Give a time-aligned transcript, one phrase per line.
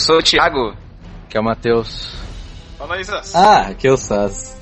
[0.00, 0.74] Eu sou o Thiago.
[1.28, 2.10] Que é o Matheus.
[2.78, 3.34] Fala aí, Zaz.
[3.34, 4.56] Ah, aqui é o Sass.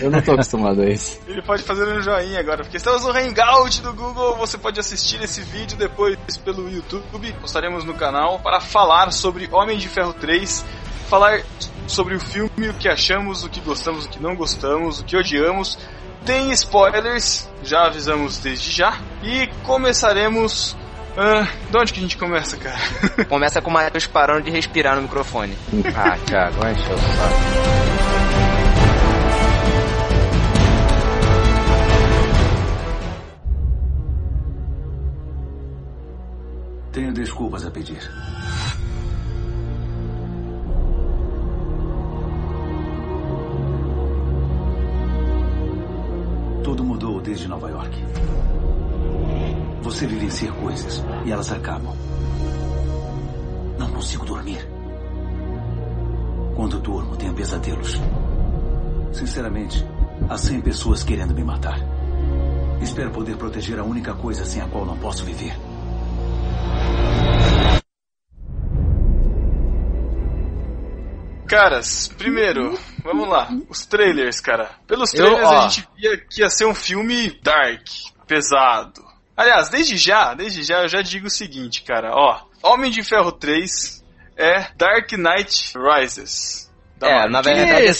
[0.00, 1.18] Eu não tô acostumado a isso.
[1.26, 4.36] Ele pode fazer um joinha agora, porque estamos no Hangout do Google.
[4.36, 7.32] Você pode assistir esse vídeo depois pelo YouTube.
[7.40, 10.64] Postaremos no canal para falar sobre Homem de Ferro 3,
[11.08, 11.40] falar
[11.88, 15.16] sobre o filme, o que achamos, o que gostamos, o que não gostamos, o que
[15.16, 15.76] odiamos.
[16.24, 19.00] Tem spoilers, já avisamos desde já.
[19.20, 20.76] E começaremos.
[21.16, 22.78] Ah, de onde que a gente começa, cara?
[23.28, 25.56] Começa com o Matheus parando de respirar no microfone.
[25.96, 27.78] Ah, Thiago, vai encher o saco.
[36.92, 38.00] Tenho desculpas a pedir.
[46.64, 48.07] Tudo mudou desde Nova York.
[49.98, 51.92] Você vivencia coisas e elas acabam.
[53.76, 54.64] Não consigo dormir.
[56.54, 58.00] Quando durmo, tenho pesadelos.
[59.12, 59.84] Sinceramente,
[60.30, 61.80] há 100 pessoas querendo me matar.
[62.80, 65.52] Espero poder proteger a única coisa sem a qual não posso viver.
[71.48, 73.48] Caras, primeiro, vamos lá.
[73.68, 74.70] Os trailers, cara.
[74.86, 75.58] Pelos trailers ó.
[75.58, 77.84] a gente via que ia ser um filme dark,
[78.28, 79.07] pesado.
[79.38, 82.40] Aliás, desde já, desde já eu já digo o seguinte, cara, ó.
[82.60, 84.04] Homem de Ferro 3
[84.36, 86.66] é Dark Knight Rises.
[86.98, 87.30] Da É, Marvel.
[87.30, 87.94] na verdade,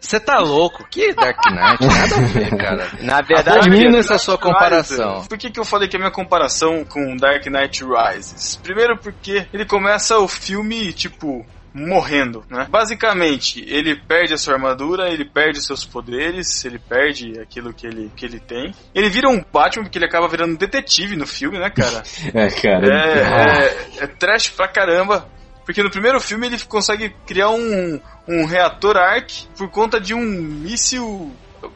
[0.00, 0.86] Você tá louco?
[0.88, 1.82] Que Dark Knight?
[1.84, 2.88] Nada a ver, cara.
[3.00, 5.14] na verdade, Abomino essa sua comparação.
[5.14, 5.26] Rises.
[5.26, 8.54] Por que, que eu falei que é a minha comparação com Dark Knight Rises?
[8.62, 12.68] Primeiro porque ele começa o filme, tipo, morrendo, né?
[12.70, 18.12] Basicamente, ele perde a sua armadura, ele perde seus poderes, ele perde aquilo que ele,
[18.14, 18.72] que ele tem.
[18.94, 22.04] Ele vira um Batman, porque ele acaba virando um detetive no filme, né, cara?
[22.34, 22.86] É, cara.
[22.86, 25.28] É, é, é trash pra caramba.
[25.64, 30.20] Porque no primeiro filme ele consegue criar um, um reator arc por conta de um
[30.20, 31.32] míssil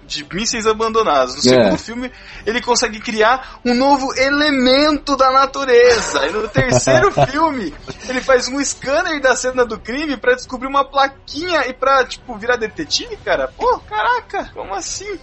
[0.08, 1.34] de mísseis abandonados.
[1.34, 1.42] No É.
[1.54, 2.12] segundo filme,
[2.46, 6.26] ele consegue criar um novo elemento da natureza.
[6.26, 7.74] E no terceiro filme,
[8.08, 12.36] ele faz um scanner da cena do crime pra descobrir uma plaquinha e pra, tipo,
[12.36, 13.48] virar detetive, cara.
[13.56, 15.18] Pô, caraca, como assim?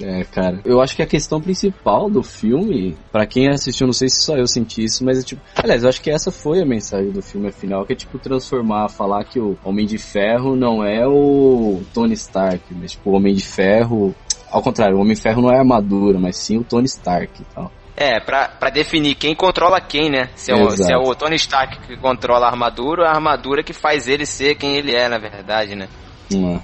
[0.00, 0.60] É, cara.
[0.64, 4.36] Eu acho que a questão principal do filme, pra quem assistiu, não sei se só
[4.36, 5.40] eu senti isso, mas é tipo.
[5.54, 8.88] Aliás, eu acho que essa foi a mensagem do filme afinal, que é tipo transformar,
[8.88, 13.34] falar que o Homem de Ferro não é o Tony Stark, mas tipo, o Homem
[13.34, 14.14] de Ferro.
[14.50, 17.42] Ao contrário, o Homem de Ferro não é a armadura, mas sim o Tony Stark
[17.42, 17.70] e tal.
[17.96, 20.28] É, pra, pra definir quem controla quem, né?
[20.34, 20.84] Se é, o, Exato.
[20.84, 24.26] se é o Tony Stark que controla a armadura, ou a armadura que faz ele
[24.26, 25.88] ser quem ele é, na verdade, né?
[26.32, 26.62] Uma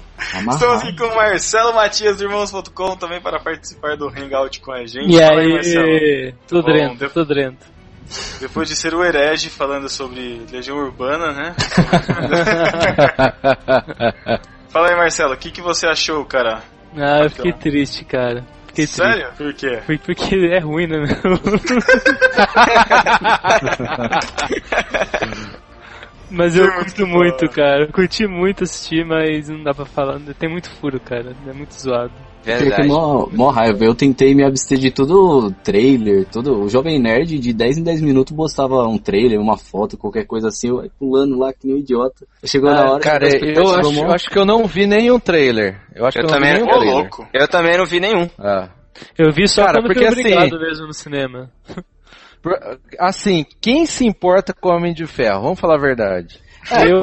[0.53, 4.85] Estamos aqui com o Marcelo Matias do Irmãos.com também para participar do Hangout com a
[4.85, 5.15] gente.
[5.15, 6.33] E Fala aí, Marcelo.
[6.47, 7.33] tudo depois- tudo.
[8.39, 11.55] Depois de ser o herege falando sobre Legião Urbana, né?
[14.69, 16.61] Fala aí, Marcelo, o que, que você achou, cara?
[16.97, 18.43] Ah, eu fiquei triste, cara.
[18.67, 19.29] Fiquei Sério?
[19.37, 19.67] Por quê?
[19.67, 19.85] triste.
[19.85, 20.97] Foi porque é ruim, né?
[26.33, 27.83] Mas eu curto muito, cara.
[27.85, 30.19] Eu curti muito assistir, mas não dá pra falar.
[30.39, 31.35] Tem muito furo, cara.
[31.47, 32.11] É muito zoado.
[32.43, 32.87] Verdade.
[32.89, 33.85] mó, mó raiva.
[33.85, 36.63] Eu tentei me abster de todo trailer, todo.
[36.63, 40.49] O Jovem Nerd de 10 em 10 minutos postava um trailer, uma foto, qualquer coisa
[40.49, 42.25] assim, eu pulando lá que nem um idiota.
[42.43, 42.99] Chegou na hora.
[42.99, 45.79] Cara, a eu acho, eu acho que eu não vi nenhum trailer.
[45.95, 46.93] Eu acho Eu que eu não também- vi nenhum trailer.
[46.95, 47.27] louco.
[47.33, 48.29] Eu também não vi nenhum.
[48.37, 48.69] Ah.
[49.17, 50.23] Eu vi só Cara, quando porque assim-
[50.59, 51.49] mesmo no cinema.
[52.99, 55.41] Assim, quem se importa com o Homem de Ferro?
[55.43, 56.39] Vamos falar a verdade.
[56.71, 57.01] É, eu-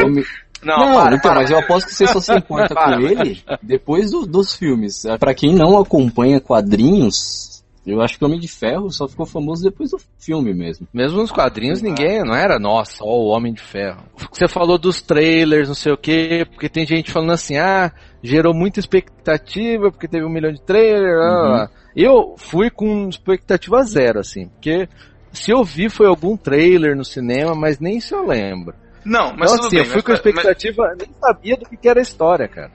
[0.62, 1.40] Não, Não, para, então, para.
[1.40, 5.06] mas eu aposto que você só se importa Para, com ele depois do- dos filmes.
[5.06, 9.24] É, Pra quem não acompanha quadrinhos, eu acho que o Homem de Ferro só ficou
[9.24, 10.86] famoso depois do filme mesmo.
[10.92, 14.02] Mesmo nos quadrinhos, ninguém, não era, nossa, ó, o Homem de Ferro.
[14.30, 17.90] Você falou dos trailers, não sei o quê, porque tem gente falando assim, ah,
[18.22, 21.70] gerou muita expectativa, porque teve um milhão de trailers, lá.
[21.96, 24.86] Eu fui com expectativa zero, assim, porque
[25.32, 28.74] se eu vi foi algum trailer no cinema, mas nem se eu lembro.
[29.04, 29.84] Não, mas então, tudo assim, bem.
[29.84, 32.70] eu fui mas- com expectativa, nem sabia do que era a história, cara.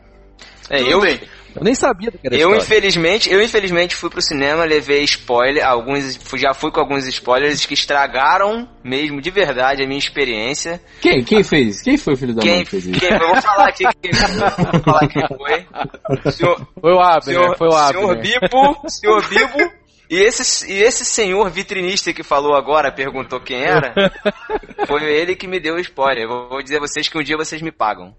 [0.69, 1.19] É, tudo eu, bem.
[1.55, 2.63] Eu nem sabia do que era a eu história.
[2.63, 7.75] infelizmente, eu infelizmente fui pro cinema, levei spoiler, alguns, já fui com alguns spoilers que
[7.75, 10.81] estragaram mesmo de verdade a minha experiência.
[10.99, 11.81] Quem, quem fez?
[11.83, 13.05] Quem foi o filho da mãe Quem, que fez quem, isso?
[13.23, 15.65] eu vou falar aqui quem foi, vou falar quem foi.
[16.33, 18.01] Senhor, Foi o Abner, senhor, foi o Abner.
[18.01, 19.71] senhor Bibo, senhor Bibo,
[20.09, 23.93] e esse, e esse senhor vitrinista que falou agora, perguntou quem era,
[24.87, 26.23] foi ele que me deu o spoiler.
[26.23, 28.13] Eu vou dizer a vocês que um dia vocês me pagam.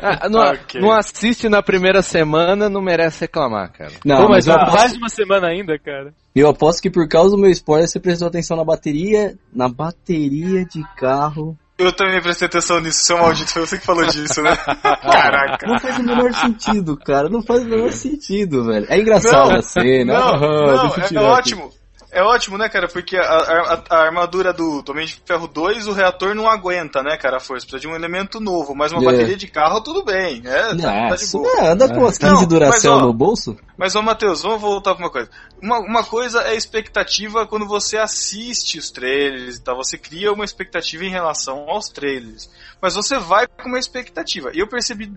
[0.00, 0.80] Ah, não, Ok.
[0.80, 3.92] não assiste na primeira semana, não merece reclamar, cara.
[4.04, 6.14] Não, Pô, mas mas eu há mais aposto, de uma semana ainda, cara.
[6.34, 10.64] eu aposto que por causa do meu spoiler você prestou atenção na bateria, na bateria
[10.64, 11.58] de carro.
[11.82, 14.56] Eu também prestei atenção nisso, seu maldito, foi você que falou disso, né?
[14.56, 15.66] Caraca.
[15.66, 17.28] Não faz o menor sentido, cara.
[17.28, 18.86] Não faz o menor sentido, velho.
[18.88, 20.12] É engraçado Não, a cena.
[20.14, 21.16] Não, aham, não, é, é aqui.
[21.18, 21.81] ótimo.
[22.14, 22.86] É ótimo, né, cara?
[22.88, 27.16] Porque a, a- a armadura do, Homem de Ferro 2, o reator não aguenta, né,
[27.16, 27.38] cara?
[27.38, 28.74] A força precisa de um elemento novo.
[28.74, 29.04] Mas uma É.
[29.06, 30.42] bateria de carro, tudo bem.
[30.44, 31.54] É, tá, tá Nossa, boa.
[31.62, 33.56] né, anda com as 15 Não, Duracell mas, ó, no bolso?
[33.78, 35.30] Mas, ô Matheus, vamos voltar pra uma coisa.
[35.62, 39.76] Uma, uma coisa é expectativa quando você assiste os trailers e tal.
[39.76, 42.50] Você cria uma expectativa em relação aos trailers.
[42.80, 44.50] Mas você vai com uma expectativa.
[44.52, 45.10] E eu percebi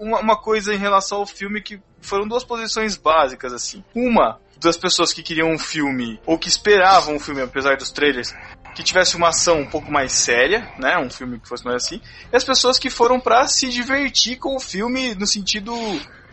[0.00, 3.84] uma, uma coisa em relação ao filme que foram duas posições básicas, assim.
[3.94, 8.34] Uma das pessoas que queriam um filme, ou que esperavam um filme, apesar dos trailers,
[8.74, 10.98] que tivesse uma ação um pouco mais séria, né?
[10.98, 12.00] Um filme que fosse mais assim.
[12.32, 15.74] E as pessoas que foram pra se divertir com o filme no sentido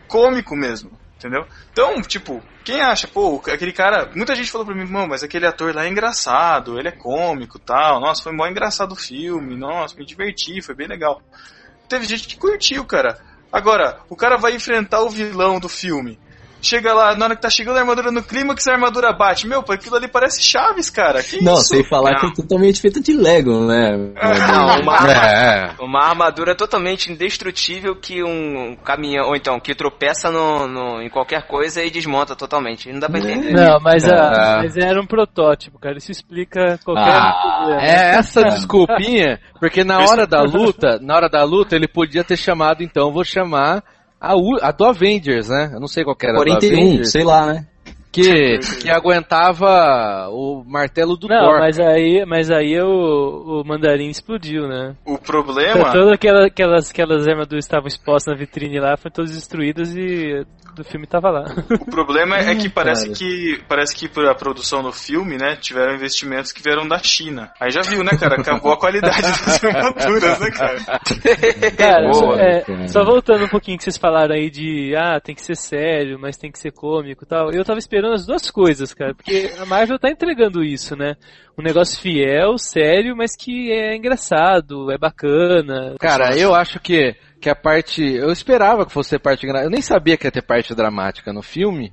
[0.07, 0.91] cômico mesmo.
[1.17, 1.47] Entendeu?
[1.71, 4.11] Então, tipo, quem acha, pô, aquele cara.
[4.15, 7.57] Muita gente falou pra mim, mano, mas aquele ator lá é engraçado, ele é cômico
[7.57, 7.99] tal.
[7.99, 11.19] Nossa, foi mó engraçado o filme, nossa, me diverti, foi bem legal.
[11.89, 13.17] Teve gente que curtiu, cara.
[13.51, 16.19] Agora, o cara vai enfrentar o vilão do filme.
[16.67, 19.47] Chega lá, na hora que tá chegando a armadura no clímax, a armadura bate.
[19.47, 21.23] Meu, pô, aquilo ali parece Chaves, cara.
[21.23, 21.69] Que Não, isso?
[21.69, 22.19] sem falar Não.
[22.19, 23.95] que é totalmente feita de Lego, né?
[23.95, 25.71] Não, uma, É.
[25.79, 31.47] uma armadura totalmente indestrutível que um caminhão, ou então, que tropeça no, no- em qualquer
[31.47, 32.91] coisa e desmonta totalmente.
[32.91, 33.53] Não dá pra entender.
[33.53, 34.13] Não, mas, É.
[34.13, 35.97] a, mas era um protótipo, cara.
[35.97, 37.81] Isso explica qualquer Ah, problema.
[37.81, 42.35] É essa desculpinha, porque na hora da luta, na hora da luta, ele podia ter
[42.37, 43.83] chamado, então, vou chamar
[44.19, 45.71] a, a do Avengers, né?
[45.73, 47.67] Eu não sei qual que era a do 41, Avengers, sei lá, né?
[48.11, 51.59] Que, que aguentava o martelo do Não, Thor.
[51.59, 54.95] mas aí, mas aí o, o mandarim explodiu, né?
[55.05, 55.91] O problema.
[55.91, 60.45] Todas aquela, aquelas, aquelas armaduras que estavam expostas na vitrine lá foram todas destruídas e
[60.77, 61.45] do filme tava lá.
[61.71, 63.17] O problema é que parece cara.
[63.17, 67.51] que parece que para a produção do filme, né, tiveram investimentos que vieram da China.
[67.59, 68.35] Aí já viu, né, cara?
[68.39, 70.77] Acabou a qualidade das armaduras, né, cara?
[71.75, 72.87] Cara, Boa, é, cara.
[72.87, 76.37] só voltando um pouquinho que vocês falaram aí de ah, tem que ser sério, mas
[76.37, 77.51] tem que ser cômico e tal.
[77.51, 81.15] Eu tava esperando as duas coisas, cara, porque a Marvel tá entregando isso, né?
[81.57, 85.95] Um negócio fiel, sério, mas que é engraçado, é bacana.
[85.99, 88.03] Cara, eu acho que, que a parte.
[88.03, 89.47] Eu esperava que fosse ter parte.
[89.47, 91.91] Eu nem sabia que ia ter parte dramática no filme.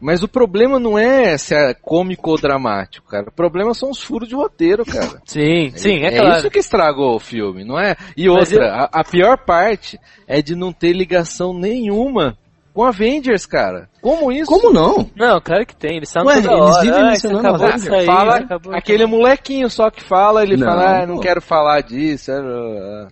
[0.00, 3.28] Mas o problema não é se é cômico ou dramático, cara.
[3.28, 5.20] O problema são os furos de roteiro, cara.
[5.26, 6.38] Sim, sim, é, É claro.
[6.38, 7.94] isso que estragou o filme, não é?
[8.16, 12.38] E outra, a, a pior parte é de não ter ligação nenhuma
[12.80, 13.88] com Avengers, cara.
[14.00, 14.46] Como isso?
[14.50, 15.06] Como não?
[15.14, 16.82] Não, claro que tem, eles falam Ué, toda eles hora.
[16.82, 17.94] vivem ah, isso mencionando acabou de Avengers.
[17.94, 21.20] sair, fala acabou aquele molequinho só que fala, ele Não, fala, ah, não pô.
[21.20, 22.32] quero falar disso.
[22.32, 23.08] ah, ah.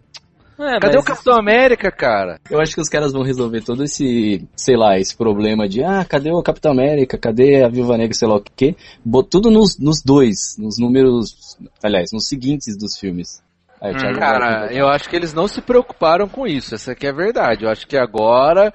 [0.60, 2.40] É, Cadê mas o Capitão América, cara?
[2.50, 6.04] Eu acho que os caras vão resolver todo esse, sei lá, esse problema de, ah,
[6.04, 8.74] cadê o Capitão América, cadê a Viúva Negra, sei lá o quê.
[9.04, 13.40] Bot- Tudo nos, nos dois, nos números, aliás, nos seguintes dos filmes.
[13.80, 16.74] Aí, Hum, Cara, eu acho que eles não se preocuparam com isso.
[16.74, 17.64] Essa aqui é a verdade.
[17.64, 18.74] Eu acho que agora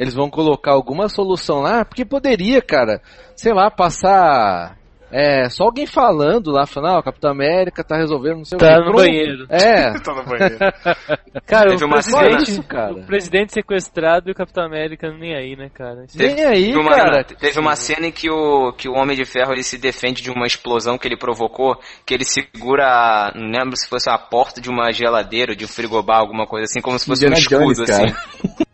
[0.00, 3.02] eles vão colocar alguma solução lá, porque poderia, cara,
[3.36, 4.78] sei lá, passar
[5.12, 8.60] é, só alguém falando lá, falando, ah, o Capitão América tá resolvendo, não sei o
[8.60, 8.76] Tá quê.
[8.78, 8.96] no Pronto.
[8.96, 9.46] banheiro.
[9.50, 10.56] É, Tá no banheiro.
[11.46, 12.92] Cara, Teve o uma presidente, cena- Isso, cara.
[12.92, 16.04] o presidente sequestrado e o Capitão América nem aí, né, cara?
[16.04, 17.24] Isso- nem aí, Teve uma, cara.
[17.24, 20.30] teve uma cena em que o, que o Homem de Ferro ele se defende de
[20.30, 21.76] uma explosão que ele provocou,
[22.06, 26.20] que ele segura, não lembro se fosse uma porta de uma geladeira, de um frigobar,
[26.20, 28.14] alguma coisa assim, como se fosse um Indiana escudo, Jones, assim.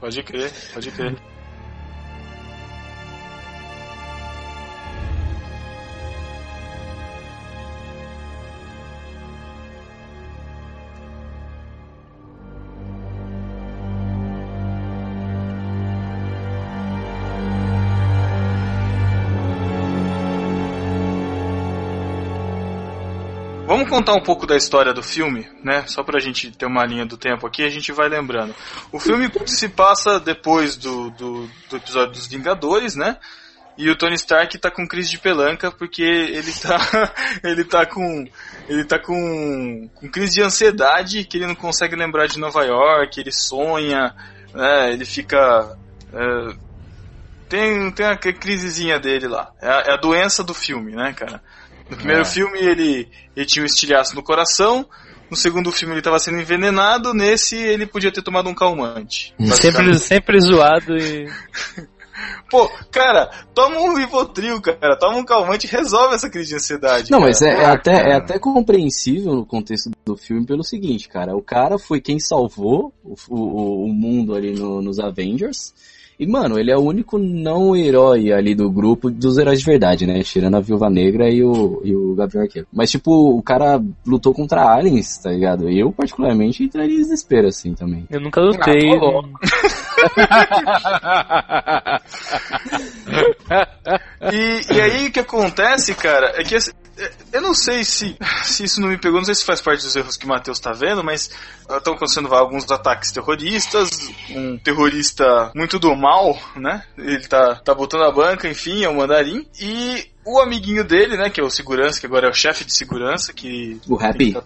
[0.00, 1.16] Pode crer, pode crer.
[23.78, 25.84] Vamos contar um pouco da história do filme, né?
[25.86, 28.52] Só pra gente ter uma linha do tempo aqui, a gente vai lembrando.
[28.90, 33.18] O filme se passa depois do, do, do episódio dos Vingadores, né?
[33.76, 37.12] E o Tony Stark tá com crise de pelanca porque ele tá
[37.44, 38.26] ele tá com
[38.68, 43.20] ele tá com, com crise de ansiedade, que ele não consegue lembrar de Nova York,
[43.20, 44.12] ele sonha,
[44.52, 44.92] né?
[44.92, 45.78] Ele fica
[46.12, 46.56] é,
[47.48, 49.52] tem tem a crisezinha dele lá.
[49.62, 51.40] É a, é a doença do filme, né, cara?
[51.90, 52.24] No primeiro É.
[52.24, 54.86] filme ele, ele tinha um estilhaço no coração.
[55.30, 57.12] No segundo filme ele estava sendo envenenado.
[57.14, 59.34] Nesse ele podia ter tomado um calmante.
[59.54, 61.26] Sempre, sempre zoado e.
[62.50, 67.10] Pô, cara, toma um Rivotril, cara, toma um calmante e resolve essa crise de ansiedade.
[67.10, 67.30] Não, cara.
[67.30, 71.36] mas é, é Ah, até, é até compreensível no contexto do filme pelo seguinte, cara.
[71.36, 75.74] O cara foi quem salvou o, o, o mundo ali no- nos Avengers.
[76.18, 80.06] E, mano, ele é o único não herói ali do grupo dos heróis de verdade,
[80.06, 80.22] né?
[80.22, 82.66] Tirando a Viúva Negra e o, e o Gavião Arqueiro.
[82.72, 85.68] Mas, tipo, o cara lutou contra aliens, tá ligado?
[85.70, 88.04] Eu, particularmente, entraria em desespero, assim, também.
[88.10, 88.90] Eu nunca lutei.
[91.06, 92.00] Ah.
[94.32, 96.54] E, e aí o que acontece, cara, é que
[97.32, 99.94] eu não sei se, se isso não me pegou, não sei se faz parte dos
[99.94, 101.30] erros que o Matheus tá vendo, mas
[101.68, 103.90] estão acontecendo alguns ataques terroristas,
[104.30, 106.84] um terrorista muito do mal, né?
[106.96, 111.30] Ele tá, tá botando a banca, enfim, é o mandarim, e o amiguinho dele, né,
[111.30, 114.36] que é o segurança, que agora é o chefe de segurança, que O Happy.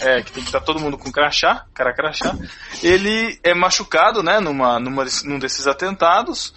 [0.00, 2.36] é, que tem que estar todo mundo com crachá, cara crachá.
[2.82, 6.54] Ele é machucado, né, numa, numa, num desses atentados.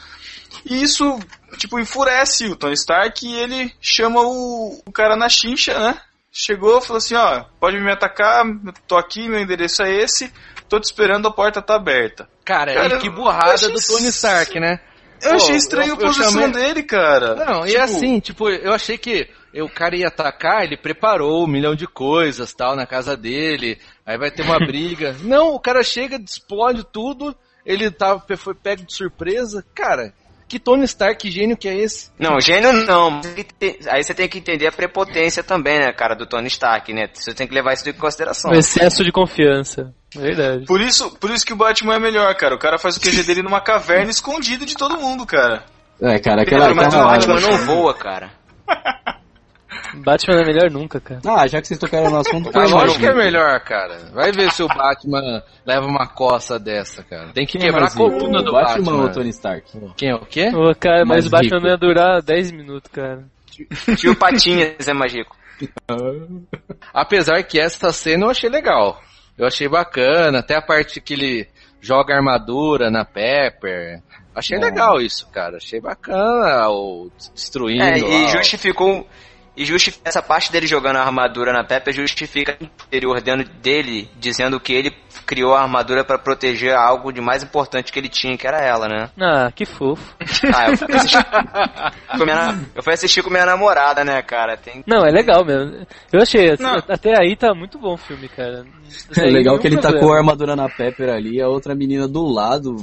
[0.70, 1.20] E isso,
[1.58, 5.98] tipo, enfurece o Tony Stark e ele chama o, o cara na chincha, né?
[6.32, 8.44] Chegou, falou assim, ó, pode me atacar,
[8.88, 10.32] tô aqui, meu endereço é esse,
[10.70, 12.28] tô te esperando, a porta tá aberta.
[12.46, 14.80] Cara, Cara, e que burrada eu do achei- Tony Stark, né?
[15.22, 17.34] Eu Pô, achei estranho eu- a posição chamei- dele, cara.
[17.34, 21.48] Não, e Tipo, assim, tipo, eu achei que o cara ia atacar, ele preparou um
[21.48, 25.16] milhão de coisas, tal, na casa dele, aí vai ter uma briga.
[25.22, 29.66] Não, o cara chega, explode tudo, ele tá, foi pego de surpresa.
[29.74, 30.14] Cara,
[30.48, 32.10] que Tony Stark gênio que é esse?
[32.18, 33.22] Não, gênio não.
[33.90, 37.10] Aí você tem que entender a prepotência também, né, cara, do Tony Stark, né?
[37.14, 38.52] Você tem que levar isso em consideração.
[38.52, 39.94] Um excesso de confiança.
[40.16, 40.66] Verdade.
[40.66, 42.56] Por isso, por isso que o Batman é melhor, cara.
[42.56, 45.64] O cara faz o QG dele numa caverna escondido de todo mundo, cara.
[46.02, 46.74] É, cara, aquela...
[46.74, 48.32] Cara, mas o Batman não voa, cara.
[49.96, 51.22] Batman é melhor nunca, cara.
[51.26, 52.50] Ah, já que vocês tocaram no assunto...
[52.50, 53.98] Ah, foi lógico que é melhor, cara.
[54.14, 57.30] Vai ver se o Batman leva uma coça dessa, cara.
[57.34, 58.98] Tem que Quem quebrar a coluna do Batman, Batman.
[59.02, 59.72] ou o Tony Stark?
[59.96, 60.50] Quem é o quê?
[60.54, 61.68] Ô, cara, mas o Batman rico.
[61.70, 63.24] ia durar 10 minutos, cara.
[63.98, 65.36] Tio Patinhas é mais rico.
[66.94, 69.02] Apesar que essa cena eu achei legal.
[69.38, 71.48] Eu achei bacana, até a parte que ele
[71.82, 74.02] joga armadura na Pepper.
[74.36, 74.62] Achei É.
[74.62, 75.58] legal isso, cara.
[75.58, 77.84] Achei bacana o destruindo.
[77.84, 79.08] É, e lá, justificou.
[79.58, 84.08] E justifica essa parte dele jogando a armadura na Pepper justifica o interior dentro dele,
[84.20, 84.94] dizendo que ele
[85.26, 88.88] criou a armadura pra proteger algo de mais importante que ele tinha, que era ela,
[88.88, 89.10] né?
[89.20, 90.16] Ah, que fofo.
[90.56, 94.56] Ah, eu fui assistir com minha, na- eu fui assistir com minha namorada, né, cara?
[94.56, 94.84] Tem...
[94.86, 95.88] Não, é legal mesmo.
[96.14, 96.76] Eu achei, Não.
[96.88, 98.64] até aí tá muito bom o filme, cara.
[99.18, 102.24] É legal que ele tá tacou a armadura na Pepper ali, a outra menina do
[102.32, 102.76] lado,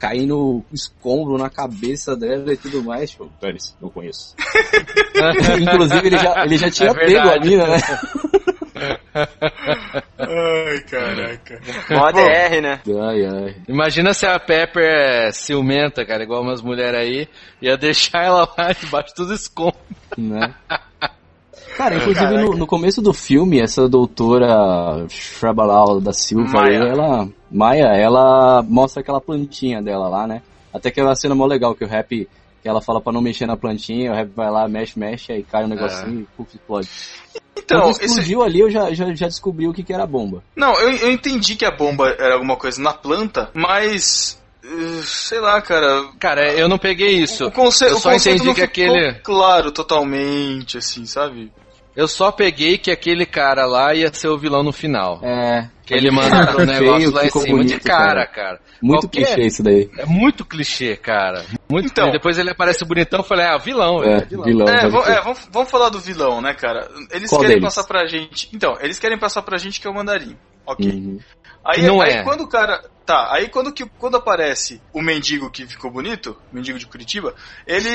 [0.00, 3.10] caindo escombro na cabeça dela e tudo mais.
[3.10, 4.34] Tipo, Dane-se, não conheço.
[5.60, 7.78] Inclusive, ele já, ele já tinha É pego a mina, né?
[10.18, 11.60] Ai, caraca.
[11.90, 12.80] Mó DR, né?
[12.98, 13.56] Ai, ai.
[13.68, 17.28] Imagina se a Pepper é ciumenta, cara, igual umas mulheres aí,
[17.60, 19.76] ia deixar ela lá debaixo dos escombros.
[20.16, 20.54] Né?
[21.76, 27.86] Cara, inclusive no, no começo do filme, essa doutora Shrabalal da Silva, aí, ela, Maia,
[27.96, 30.42] ela mostra aquela plantinha dela lá, né?
[30.72, 32.28] Até que é uma cena mó legal, que o Rap,
[32.62, 35.42] que ela fala pra não mexer na plantinha, o Rap vai lá, mexe, mexe, aí
[35.42, 36.88] cai um negocinho e puf, explode.
[37.56, 40.06] Então, Quando esse, explodiu ali, eu já, já, já descobri o que, que era a
[40.06, 40.42] bomba.
[40.56, 44.40] Não, eu, eu entendi que a bomba era alguma coisa na planta, mas.
[44.64, 46.04] eh, Sei lá, cara.
[46.18, 47.46] Cara, eu não peguei isso.
[47.46, 49.14] O, conce eu o só conceito entendi não que ficou aquele.
[49.22, 51.52] claro totalmente, assim, sabe?
[52.00, 55.20] Eu só peguei que aquele cara lá ia ser o vilão no final.
[55.22, 55.68] É.
[55.84, 58.58] Que ele manda pro Feio, negócio lá em cima de bonito, cara, cara.
[58.80, 59.90] Muito Qualquer- clichê isso daí.
[59.98, 61.44] É muito clichê, cara.
[61.68, 62.04] Muito Então.
[62.04, 62.18] clichê.
[62.18, 64.26] Depois ele aparece bonitão, eu falei, ah, vilão, É, velho.
[64.28, 64.44] vilão.
[64.46, 64.68] vilão.
[64.68, 66.88] É, é, vamos, vamos falar do vilão, né, cara?
[67.10, 67.74] Eles Qual querem deles?
[67.74, 68.48] passar pra gente.
[68.54, 70.36] Então, eles querem passar pra gente que é o mandarim.
[70.66, 70.88] Ok.
[70.88, 71.18] Uhum.
[71.64, 72.22] Aí, não aí é.
[72.22, 72.82] quando o cara.
[73.04, 77.34] Tá, aí quando, que, quando aparece o mendigo que ficou bonito, o mendigo de Curitiba,
[77.66, 77.88] ele.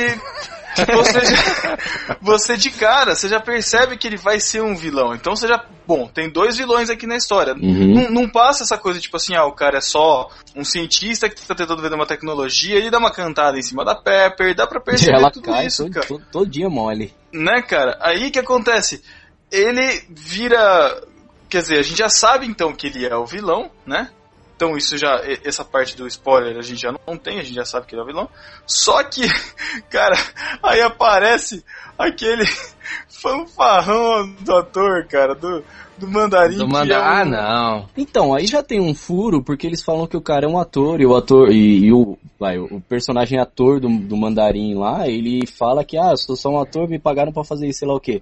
[0.93, 1.77] Você, já-
[2.21, 5.15] você de cara, você já percebe que ele vai ser um vilão.
[5.15, 5.63] Então você já.
[5.87, 7.53] Bom, tem dois vilões aqui na história.
[7.53, 7.93] Uhum.
[7.93, 11.41] Não, não passa essa coisa tipo assim, ah, o cara é só um cientista que
[11.47, 14.81] tá tentando vender uma tecnologia, ele dá uma cantada em cima da Pepper, dá pra
[14.81, 16.05] perceber ela tudo cai isso, todo, cara.
[16.07, 17.13] todo, todo dia mole.
[17.31, 17.97] Né, cara?
[18.01, 19.01] Aí que acontece?
[19.49, 21.01] Ele vira.
[21.49, 24.09] Quer dizer, a gente já sabe então que ele é o vilão, né?
[24.55, 25.21] Então isso já.
[25.43, 28.01] Essa parte do spoiler a gente já não tem, a gente já sabe que ele
[28.01, 28.29] é o vilão.
[28.65, 29.21] Só que,
[29.89, 30.15] cara,
[30.63, 31.63] aí aparece
[31.97, 32.45] aquele
[33.09, 35.63] fanfarrão do ator, cara, do,
[35.97, 36.57] do mandarim.
[36.57, 36.93] Do que manda...
[36.93, 37.89] é um- Ah, não.
[37.97, 41.01] Então, aí já tem um furo, porque eles falam que o cara é um ator,
[41.01, 45.45] e o ator, e, e o, vai, o personagem ator do, do mandarim lá, ele
[45.47, 47.95] fala que, ah, eu sou só um ator, me pagaram pra fazer isso, sei lá
[47.95, 48.21] o quê.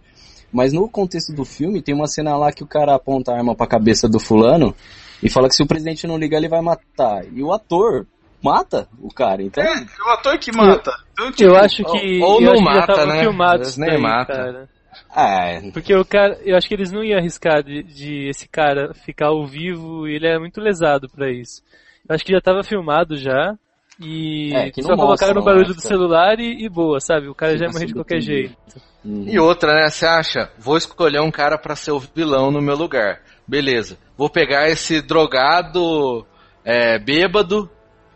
[0.53, 3.55] Mas no contexto do filme, tem uma cena lá que o cara aponta a arma
[3.55, 4.75] pra cabeça do fulano,
[5.21, 7.25] e fala que se o presidente não ligar, ele vai matar.
[7.33, 8.05] E o ator,
[8.41, 9.63] mata o cara, então.
[9.63, 10.91] É, é o ator que mata.
[11.13, 12.21] Então, tipo, Eu acho que.
[12.21, 13.21] ou eu não mata, tava né?
[13.21, 14.33] filmado Às isso vezes nem daí, mata.
[14.33, 14.69] cara.
[15.15, 18.93] É, Porque o cara, eu acho que eles não iam arriscar de, de esse cara
[18.93, 21.61] ficar ao vivo e ele é muito lesado pra isso.
[22.07, 23.55] Eu acho que já tava filmado já.
[24.03, 27.27] E É, só colocaram no barulho não, do celular e, e boa, sabe?
[27.29, 28.55] O cara já ia Fica morrer de qualquer subentendendo.
[28.73, 28.81] jeito.
[29.05, 29.25] hum.
[29.27, 29.89] E outra, né?
[29.89, 33.21] Você acha, vou escolher um cara pra ser o vilão no meu lugar.
[33.47, 33.97] Beleza.
[34.17, 36.25] Vou pegar esse drogado,
[36.63, 37.69] é, bêbado,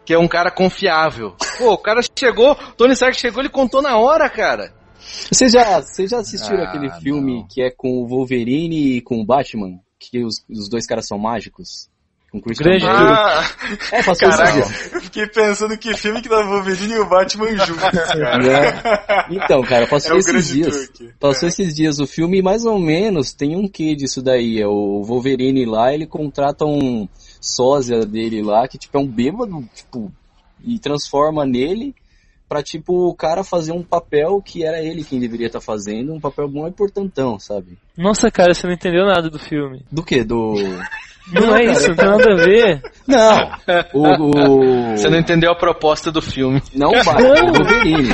[0.05, 1.35] que é um cara confiável.
[1.57, 4.73] Pô, o cara chegou, Tony Stark chegou, ele contou na hora, cara.
[5.31, 7.47] Vocês já, vocês já assistiram Ah, aquele filme não.
[7.47, 9.79] que é com o Wolverine e com o Batman?
[9.99, 11.89] Que os, os dois caras são mágicos?
[12.39, 12.85] Com Christian Grande.
[12.87, 13.43] Ah,
[13.91, 14.93] É, passou esses caraca, dias.
[14.93, 18.47] eu fiquei pensando que filme que dá Wolverine e o Batman juntos, cara.
[18.47, 19.25] É.
[19.29, 20.87] Então, cara, passou É esses dias.
[20.89, 21.13] truque.
[21.19, 21.51] Passou É.
[21.51, 24.61] esses dias o filme e mais ou menos tem um quê disso daí.
[24.61, 27.07] É o Wolverine lá, ele contrata um
[27.41, 30.11] sósia dele lá, que tipo é um bêbado, tipo,
[30.63, 31.93] e transforma nele
[32.49, 36.19] pra tipo o cara fazer um papel que era ele quem deveria estar fazendo, um
[36.19, 37.77] papel bom e portantão, sabe?
[37.97, 39.85] Nossa, cara, você não entendeu nada do filme.
[39.91, 40.23] Do que?
[40.23, 40.53] Do.
[41.31, 42.81] Não é isso, não tem nada a ver.
[43.07, 43.51] Não!
[43.93, 44.91] O.
[44.91, 44.97] o...
[44.97, 46.61] Você não entendeu a proposta do filme.
[46.73, 48.13] Não Batman, o Wolverine.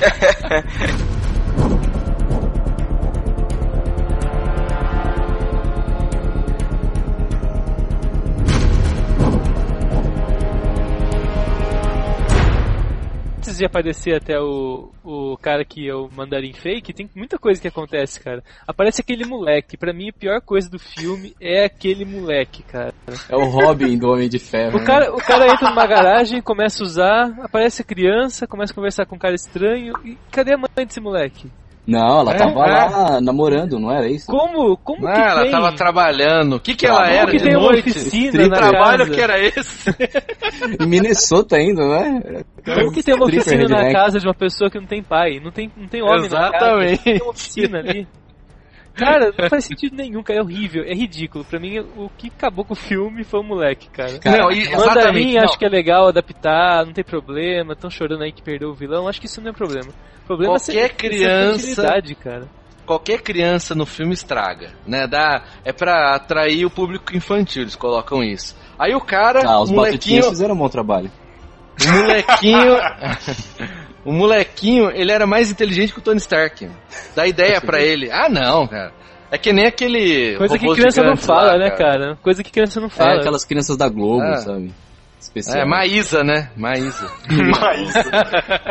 [13.63, 17.67] De aparecer até o, o cara que é o mandarim fake, tem muita coisa que
[17.67, 18.43] acontece, cara.
[18.67, 19.77] Aparece aquele moleque.
[19.77, 22.93] Pra mim, a pior coisa do filme é aquele moleque, cara.
[23.29, 24.77] É o Robin do Homem de Ferro.
[24.77, 28.75] O cara, o cara entra numa garagem, começa a usar, aparece a criança, começa a
[28.75, 29.93] conversar com um cara estranho.
[30.03, 31.49] E cadê a mãe desse moleque?
[31.85, 32.85] Não, ela É, tava é.
[32.85, 34.27] lá namorando, não era isso?
[34.27, 34.77] Como?
[34.77, 35.51] Como Ah, que ela tem?
[35.51, 36.55] tava trabalhando.
[36.55, 37.89] O que que ela Como era que de tem uma noite?
[37.89, 39.11] oficina Que na trabalho casa?
[39.11, 39.89] que era esse?
[40.81, 42.43] Em Minnesota ainda, né?
[42.63, 45.39] Como que tem uma oficina na casa de uma pessoa que não tem pai?
[45.43, 46.55] Não tem, não tem homem na casa.
[46.55, 47.03] Exatamente.
[47.03, 48.07] Tem uma oficina ali.
[48.95, 50.39] Cara, não faz sentido nenhum, cara.
[50.39, 51.43] É horrível, é ridículo.
[51.43, 54.19] Pra mim, o que acabou com o filme foi o moleque, cara.
[54.19, 55.37] Cara, não, e- Mandarim exatamente.
[55.39, 57.73] acho que é legal adaptar, não tem problema.
[57.73, 59.07] Estão chorando aí que perdeu o vilão.
[59.07, 59.89] Acho que isso não é problema.
[60.23, 62.47] O problema Qualquer é ser, criança- ser cara.
[62.85, 65.07] Qualquer criança no filme estraga, né?
[65.07, 68.55] Dá, é pra atrair o público infantil, eles colocam isso.
[68.77, 71.09] Aí o cara, Ah, os o batutinhos molequinho, fizeram um bom trabalho.
[71.81, 72.75] o molequinho,
[74.05, 76.69] o molequinho, ele era mais inteligente que o Tony Stark.
[77.15, 78.11] Dá ideia pra ele.
[78.11, 78.91] Ah, não, cara.
[79.31, 82.15] É que nem aquele Coisa que criança não fala, lá, né, cara?
[82.21, 83.19] Coisa que criança não É fala.
[83.19, 84.37] aquelas crianças da Globo, Ah.
[84.37, 84.71] sabe?
[85.19, 85.57] Especial.
[85.63, 86.49] É, Maísa, né?
[86.55, 87.09] Maísa.
[87.27, 87.93] Mas,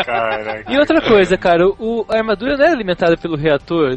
[0.04, 0.70] caraca.
[0.72, 3.96] E outra coisa, cara, o, a armadura não era alimentada pelo reator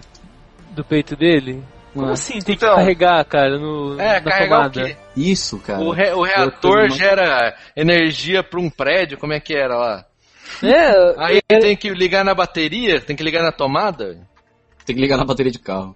[0.72, 1.62] do peito dele?
[1.94, 2.76] Como assim tem que Então.
[2.76, 4.82] carregar, cara, no, É, na carregar tomada?
[4.82, 4.96] o quê?
[5.16, 5.80] Isso, cara.
[5.82, 10.06] O, re- o reator gera energia pra um prédio, como é que era lá?
[10.64, 14.18] É, Aí é- tem que ligar na bateria, tem que ligar na tomada.
[14.86, 15.96] Tem que ligar na bateria de carro.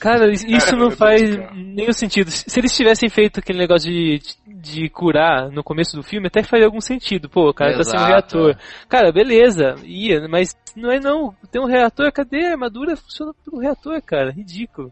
[0.00, 1.20] Cara, isso É, não faz
[1.52, 2.30] nenhum sentido.
[2.30, 6.64] Se eles tivessem feito aquele negócio de, de curar no começo do filme, até faria
[6.64, 7.28] algum sentido.
[7.28, 8.50] Pô, o cara tá sem um Exato, reator.
[8.52, 8.86] é.
[8.88, 11.34] Cara, beleza, ia, mas não é não.
[11.52, 12.96] Tem um reator, cadê a armadura?
[12.96, 14.32] Funciona pelo reator, cara.
[14.32, 14.90] Ridículo.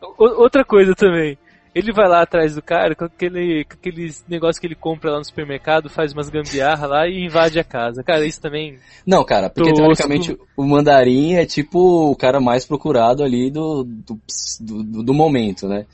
[0.00, 1.36] O- outra coisa também.
[1.74, 5.18] Ele vai lá atrás do cara com aquele, com aqueles negócios que ele compra lá
[5.18, 8.02] no supermercado, faz umas gambiarra lá e invade a casa.
[8.02, 8.78] Cara, isso também.
[9.06, 9.82] Não, cara, porque Tosco.
[9.82, 14.20] teoricamente o mandarim é tipo o cara mais procurado ali do, do,
[14.60, 15.86] do, do momento, né?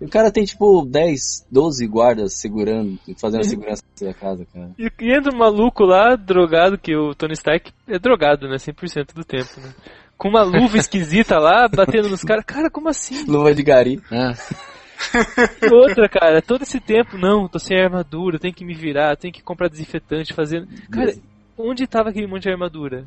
[0.00, 4.70] E o cara tem tipo 10, 12 guardas segurando, fazendo a segurança da casa, cara.
[4.78, 8.56] E, e entra um maluco lá, drogado, que o Tony Stark é drogado, né?
[8.56, 9.72] 100% do tempo, né?
[10.18, 12.44] Com uma luva esquisita lá, batendo nos caras.
[12.44, 13.24] Cara, como assim?
[13.24, 14.00] Luva de gari.
[14.10, 14.32] É.
[15.62, 19.32] E outra, cara, todo esse tempo, não, tô sem armadura, tenho que me virar, tenho
[19.32, 20.66] que comprar desinfetante, fazer.
[20.90, 21.14] Cara,
[21.58, 23.04] onde tava aquele monte de armadura?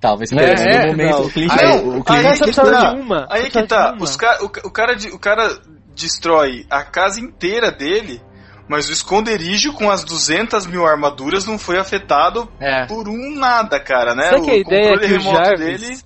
[0.00, 1.26] Tava esperando É, o momento, não.
[1.26, 1.54] o cliente.
[1.58, 2.94] Aí- o, aí cliente cara só precisava tá.
[2.94, 3.26] de uma.
[3.30, 5.58] Aí que tá, os ca- o, o, cara, de- o cara
[5.94, 8.20] destrói a casa inteira dele,
[8.68, 12.84] mas o esconderijo com as 200 mil armaduras não foi afetado É.
[12.86, 14.24] por um nada, cara, né?
[14.24, 15.80] Será que a o ideia é controle que o remoto Jarvis.
[15.80, 15.98] dele...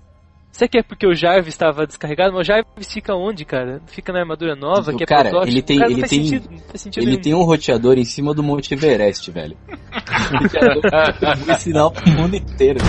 [0.53, 2.33] Será que é porque o Jarvis estava descarregado?
[2.33, 3.81] Mas o Jarvis fica onde, cara?
[3.87, 5.53] Fica na armadura nova, O que é cara, protótipo?
[5.55, 6.51] ele tem- Cara, ele tem- sentido,
[6.97, 7.21] Ele nenhum.
[7.23, 9.57] tem um roteador em cima do Monte Everest, velho.
[11.47, 12.81] Vou ensinar pro mundo inteiro.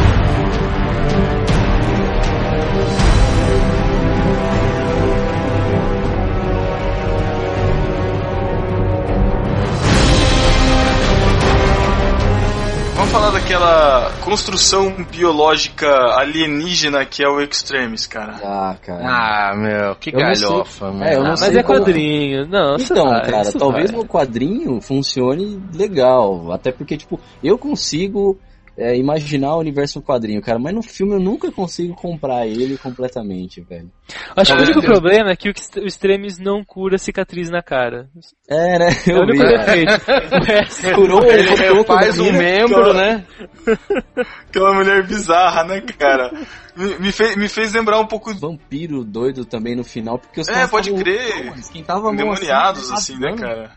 [13.12, 18.36] Falar daquela construção biológica alienígena que é o Extremis, cara?
[18.43, 19.04] Ah, cara.
[19.04, 20.47] Ah, meu, que Eu não sei.
[20.47, 22.47] galhofa, É, eu não mas sei é como- quadrinho.
[22.47, 24.00] Não, Então, vai, cara, talvez vai.
[24.00, 26.52] no quadrinho funcione legal.
[26.54, 28.39] Até porque, tipo, eu consigo
[28.78, 32.78] é, imaginar o universo no quadrinho, cara, mas no filme eu nunca consigo comprar ele
[32.78, 33.92] completamente, velho.
[34.36, 37.50] Acho que o Talvez único problema é que o Ext- o Extremis não cura cicatriz
[37.50, 38.10] na cara.
[38.50, 38.88] É, né?
[39.08, 39.32] É o Eu vi.
[39.34, 39.92] único defeito.
[39.94, 43.26] O resto- Curou Ele ele faz um membro, né?
[44.48, 46.32] Aquela mulher bizarra, né, cara?
[46.76, 48.34] Me, me fez, me fez lembrar um pouco.
[48.34, 51.46] Vampiro doido também no final, porque os É, pode crer.
[51.46, 53.72] Mano, esquentava a mão Endemoniados, assim, assim, né, cara?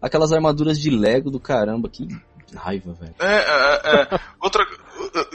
[0.00, 2.06] Aquelas armaduras de Lego do caramba, que
[2.54, 3.14] raiva, velho.
[3.20, 4.20] É, é, é.
[4.40, 4.64] Outra.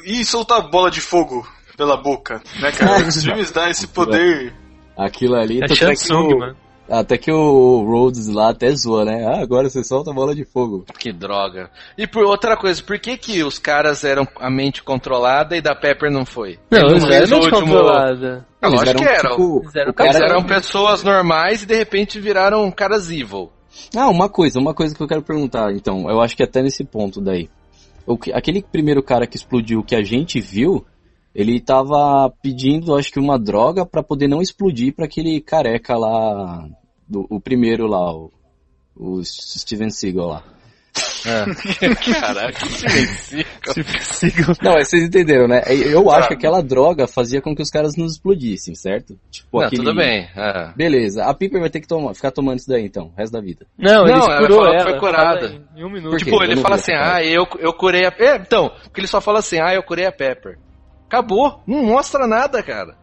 [0.05, 1.47] E soltar bola de fogo
[1.77, 3.01] pela boca, né, cara?
[3.07, 4.53] Os filmes dão esse poder.
[4.97, 6.55] Aquilo ali, É é Shansung, o- mano.
[6.89, 9.25] até que o Rhodes lá até zoa, né?
[9.25, 10.85] Ah, agora você solta a bola de fogo.
[10.99, 11.71] Que droga.
[11.97, 15.73] E por outra coisa, por que que os caras eram a mente controlada e da
[15.73, 16.59] Pepper não foi?
[16.69, 18.45] Não, Ele eles fez eram último- controlada.
[18.61, 19.31] Ah, Eles lógico que eram, eram.
[19.31, 19.75] tipo, Eles
[20.15, 23.51] eram eram pessoas normais e de repente viraram caras evil.
[23.95, 26.83] Ah, uma coisa, uma coisa que eu quero perguntar, então, eu acho que até nesse
[26.83, 27.49] ponto daí.
[28.05, 30.85] O que, aquele primeiro cara que explodiu que a gente viu,
[31.33, 36.67] ele tava pedindo, acho que uma droga pra poder não explodir pra aquele careca lá,
[37.07, 38.31] do, o primeiro lá, o,
[38.95, 40.43] o Steven Seagal lá.
[42.19, 43.51] Caraca, silencico.
[44.61, 45.61] Não, mas vocês entenderam, né?
[45.67, 49.17] Eu acho que aquela droga fazia com que os caras não explodissem, certo?
[49.29, 50.27] Tipo, Não, aquele- tudo bem.
[50.35, 50.73] é.
[50.75, 53.41] Beleza, a Piper vai ter que tomar, ficar tomando isso daí então, o resto da
[53.41, 53.65] vida.
[53.77, 54.89] Não, Não, ele ela curou falou que ela.
[54.89, 55.61] foi curada.
[55.75, 56.17] Em um minuto.
[56.17, 58.13] Tipo, ele fala assim, ah, eu, eu curei a...
[58.17, 60.57] É, então, porque ele só fala assim, ah, eu curei a Pepper.
[61.07, 62.95] Acabou, não mostra nada, cara.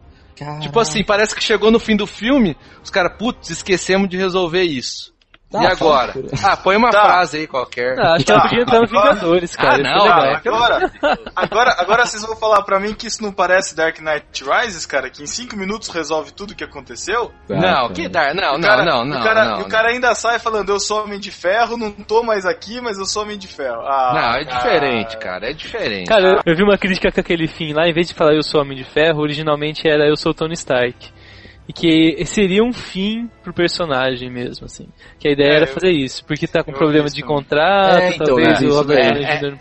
[0.61, 4.63] Tipo assim, parece que chegou no fim do filme, os caras, putz, esquecemos de resolver
[4.63, 5.13] isso.
[5.51, 6.13] Tá, e agora?
[6.13, 7.01] fala, Ah, põe uma Tá.
[7.05, 7.97] frase aí qualquer.
[7.99, 9.73] Ah, acho que ela podia entrar no Vingadores, cara.
[9.73, 10.19] Ah, não, legal.
[10.19, 10.41] cara.
[10.45, 10.91] Agora,
[11.35, 15.09] agora, agora vocês vão falar pra mim que isso não parece Dark Knight Rises, cara?
[15.09, 17.31] Que em 5 minutos resolve tudo o que aconteceu?
[17.47, 17.93] Tá, não, cara.
[17.93, 19.59] que dar, não, não, cara- não, não, o cara, não.
[19.59, 22.79] e o cara ainda sai falando, eu sou homem de ferro, não tô mais aqui,
[22.79, 23.81] mas eu sou homem de ferro.
[23.87, 26.07] Ah, Não, é diferente, cara, é diferente.
[26.07, 28.43] Cara, eu, eu vi uma crítica com aquele fim lá, em vez de falar eu
[28.43, 31.09] sou Homem de Ferro, originalmente era eu sou Tony Stark.
[31.69, 34.87] E que seria um fim pro personagem mesmo, assim.
[35.19, 38.25] Que a ideia É, era fazer isso, porque tá com problema de contrato, É, então,
[38.25, 38.97] talvez é, o Robert.
[39.07, 39.57] Downey É, Jr.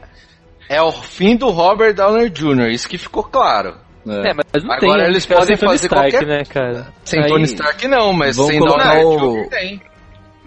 [0.70, 3.76] É o fim do Robert Downey Jr., isso que ficou claro.
[4.08, 4.30] É.
[4.30, 5.10] É, mas não Agora tem.
[5.10, 6.86] eles Ferro podem fazer Stark, qualquer- né, cara?
[7.04, 9.48] Sem Aí- Tony Stark não, mas sem Downey o- Jr.
[9.50, 9.82] tem.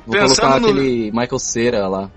[0.04, 2.10] Vou Pensando colocar no- aquele Michael Cera lá.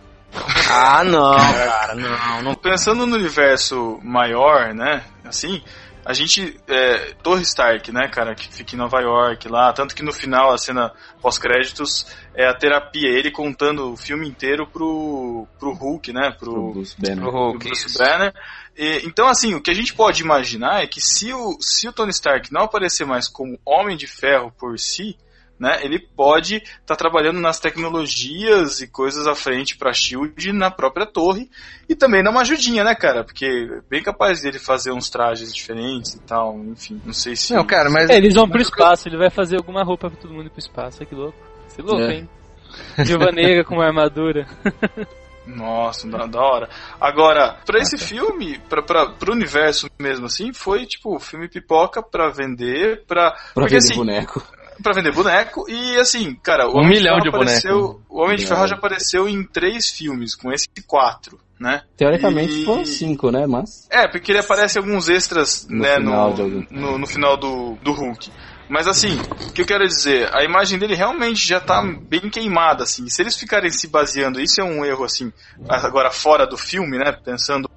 [0.71, 2.55] Ah, não, cara, não, não.
[2.55, 5.63] Pensando no universo maior, né, assim,
[6.05, 10.03] a gente, é, Torre Stark, né, cara, que fica em Nova York lá, tanto que
[10.03, 15.73] no final, a cena pós-créditos, é a terapia, ele contando o filme inteiro pro, pro
[15.73, 17.21] Hulk, né, Pro pro, Bruce Banner.
[17.21, 17.99] Pro do Hulk, Bruce isso.
[17.99, 18.35] Banner.
[18.77, 21.93] E, então, assim, o que a gente pode imaginar é que se o, se o
[21.93, 25.17] Tony Stark não aparecer mais como Homem de Ferro por si,
[25.59, 31.07] né, ele pode estar trabalhando nas tecnologias e coisas à frente para Shield na própria
[31.07, 31.49] torre
[31.89, 33.25] e também dar uma ajudinha, né, cara?
[33.25, 37.55] Porque é bem capaz dele fazer uns trajes diferentes e tal, enfim, não sei se
[37.55, 38.11] Não, cara, mas...
[38.11, 40.59] É, eles vão pro espaço, ele vai fazer alguma roupa pra todo mundo ir pro
[40.59, 41.39] espaço, olha que louco.
[41.69, 42.15] Você é louco, É.
[42.15, 42.29] hein?
[42.99, 44.47] Viúva Negra com uma armadura.
[45.47, 46.69] Nossa, da, da hora.
[47.01, 52.31] Agora, pra esse filme, pra, pra, pro universo mesmo assim, foi tipo filme pipoca pra
[52.31, 53.31] vender, pra.
[53.33, 54.43] Pra porque vender assim, boneco.
[54.83, 55.65] Pra vender boneco.
[55.69, 58.03] E assim, cara, o Um Homem milhão de apareceu, boneco.
[58.09, 58.47] O Homem de.
[58.47, 61.83] Ferro já apareceu em três filmes, com esse quatro, né?
[61.97, 63.47] Teoricamente E- foram cinco, né?
[63.47, 63.87] Mas.
[63.91, 67.37] É, porque ele aparece alguns extras, No né, final no, de algum- no, no final
[67.37, 68.31] do, do Hulk.
[68.67, 72.85] Mas assim, o que eu quero dizer, a imagem dele realmente já tá bem queimada,
[72.85, 73.07] assim.
[73.11, 75.31] Se eles ficarem se baseando, isso é um erro, assim,
[75.69, 77.69] agora fora do filme, né, pensando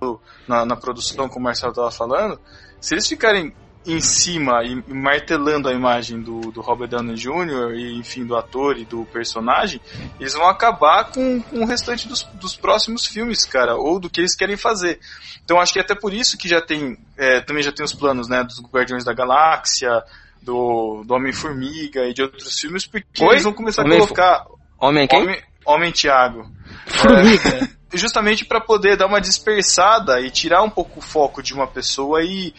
[0.48, 2.40] na, na produção, como o Marcelo tava falando,
[2.80, 3.54] se eles ficarem
[3.88, 7.73] em cima e martelando a imagem do, do Robert Downey Jr.
[7.76, 9.80] e, enfim, do ator e do personagem,
[10.19, 14.19] eles vão acabar com, com o restante dos, dos próximos filmes, cara, ou do que
[14.19, 15.00] eles querem fazer.
[15.43, 17.93] Então acho que é até por isso que já tem, é, também já tem os
[17.93, 20.04] planos, né, dos Guardiões da Galáxia,
[20.41, 23.32] do, do Homem-Formiga e de outros filmes, porque Oi?
[23.36, 24.45] eles vão começar a Homem- colocar
[24.80, 25.21] Homem quem?
[25.21, 26.45] Homem, Homem Tiago.
[26.86, 27.69] Formiga.
[27.93, 32.21] Justamente para poder dar uma dispersada e tirar um pouco o foco de uma pessoa
[32.21, 32.54] e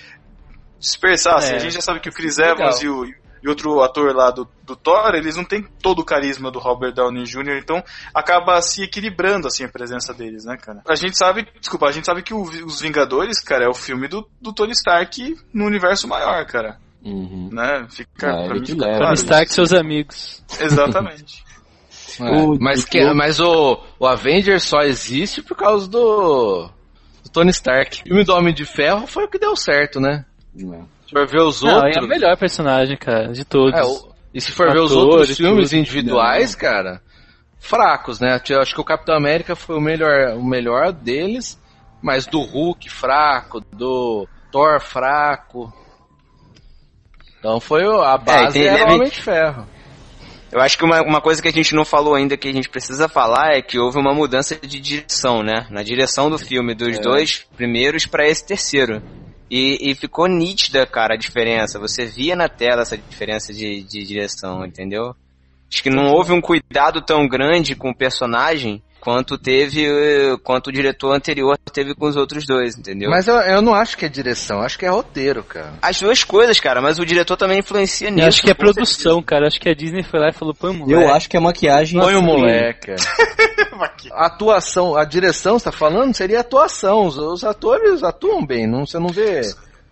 [0.78, 1.36] dispersar.
[1.36, 1.52] assim.
[1.52, 1.56] É.
[1.56, 2.56] A gente já sabe que o Chris Legal.
[2.56, 6.04] Evans e o, e outro ator lá do, do Thor, eles não têm todo o
[6.04, 10.82] carisma do Robert Downey Jr., então acaba se equilibrando assim a presença deles, né, cara?
[10.88, 14.08] A gente sabe, desculpa, a gente sabe que o- os Vingadores, cara, é o filme
[14.08, 17.48] do, do Tony Stark no universo maior, cara, Uhum.
[17.52, 17.86] né?
[17.90, 20.42] Fica, Ah, pra mim fica claro Tony Stark e seus amigos.
[20.60, 21.44] Exatamente.
[22.20, 26.68] É, O- mas, o- que, mas o, o Avengers só existe por causa do.
[27.22, 28.00] do Tony Stark.
[28.00, 30.24] O filme do Homem de Ferro foi o que deu certo, né?
[30.64, 30.88] Não.
[31.06, 31.96] Se for ver os Não, outros.
[31.96, 33.78] é o melhor personagem, cara, de todos.
[33.78, 35.78] É, o- e se for ver os outros filmes tudo.
[35.80, 37.00] individuais, cara,
[37.58, 38.40] fracos, né?
[38.50, 41.58] Eu acho que o Capitão América foi o melhor, o melhor deles,
[42.02, 45.72] mas do Hulk fraco, do Thor fraco.
[47.38, 49.66] Então foi o- a base tem- era Homem de Ferro.
[50.50, 52.70] Eu acho que uma, uma coisa que a gente não falou ainda que a gente
[52.70, 55.66] precisa falar é que houve uma mudança de direção, né?
[55.70, 59.02] Na direção do filme, dos dois primeiros pra esse terceiro.
[59.50, 61.78] E, e ficou nítida, cara, a diferença.
[61.78, 65.14] Você via na tela essa diferença de, de direção, entendeu?
[65.70, 70.68] Acho que não houve um cuidado tão grande com o personagem quanto teve, eh, quanto
[70.68, 73.11] o diretor anterior teve com os outros dois, entendeu?
[73.11, 75.74] Mas eu, eu não acho que é direção, acho que é roteiro, cara.
[75.80, 78.22] As duas coisas, cara, mas o diretor também influencia nisso.
[78.22, 79.46] Eu acho que é produção, cara.
[79.46, 80.92] Acho que a Disney foi lá e falou, põe moleque.
[80.92, 82.00] Eu acho que a maquiagem.
[82.00, 82.92] Põe o moleque.
[84.12, 86.14] A atuação, a direção, você tá falando?
[86.14, 87.06] Seria atuação.
[87.06, 89.42] Os, os atores atuam bem, não, você não vê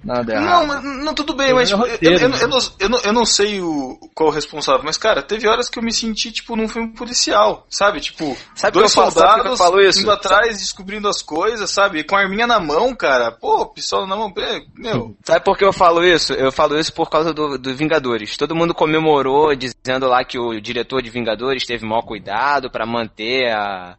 [0.07, 0.66] nada errado.
[0.66, 2.38] Não, não, tudo bem, mas tipo, eu, roteiro, eu- né?
[2.42, 5.69] eu não, eu não- eu não sei o, qual o responsável, mas cara, teve horas
[5.69, 8.01] que eu me senti, tipo, num filme policial, sabe?
[8.01, 10.01] Tipo, Sabe dois eu eu soldados falo isso?
[10.01, 12.05] indo atrás, descobrindo as coisas, sabe?
[12.05, 13.31] Com a arminha na mão, cara.
[13.33, 15.16] Pô, pistola na mão, é, meu.
[15.25, 16.33] Sabe por que eu falo isso?
[16.33, 18.37] Eu falo isso por causa do, do Vingadores.
[18.37, 23.53] Todo mundo comemorou dizendo lá que o diretor de Vingadores teve maior cuidado pra manter
[23.53, 23.97] a,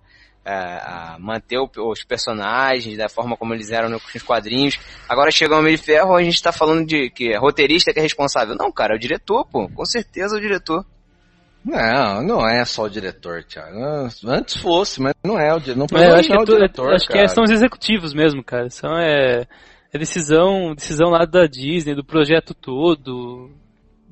[0.48, 4.80] a- a- manter o- os personagens da forma como eles eram nos quadrinhos.
[5.10, 8.00] Agora chega o Homem de Ferro, a gente tá falando de que é roteirista que
[8.00, 8.56] é responsável.
[8.56, 9.68] Não, cara, é o diretor, pô.
[9.70, 10.86] Com certeza é o diretor.
[11.66, 13.78] Não, não é só o diretor, Thiago.
[14.26, 15.92] Antes fosse, mas não é o diretor.
[15.92, 18.42] Não É, acho que, não é o diretor, acho que é- são os executivos mesmo,
[18.44, 18.70] cara.
[18.70, 19.46] São é,
[19.92, 23.52] é decisão, decisão lá da Disney, do projeto todo.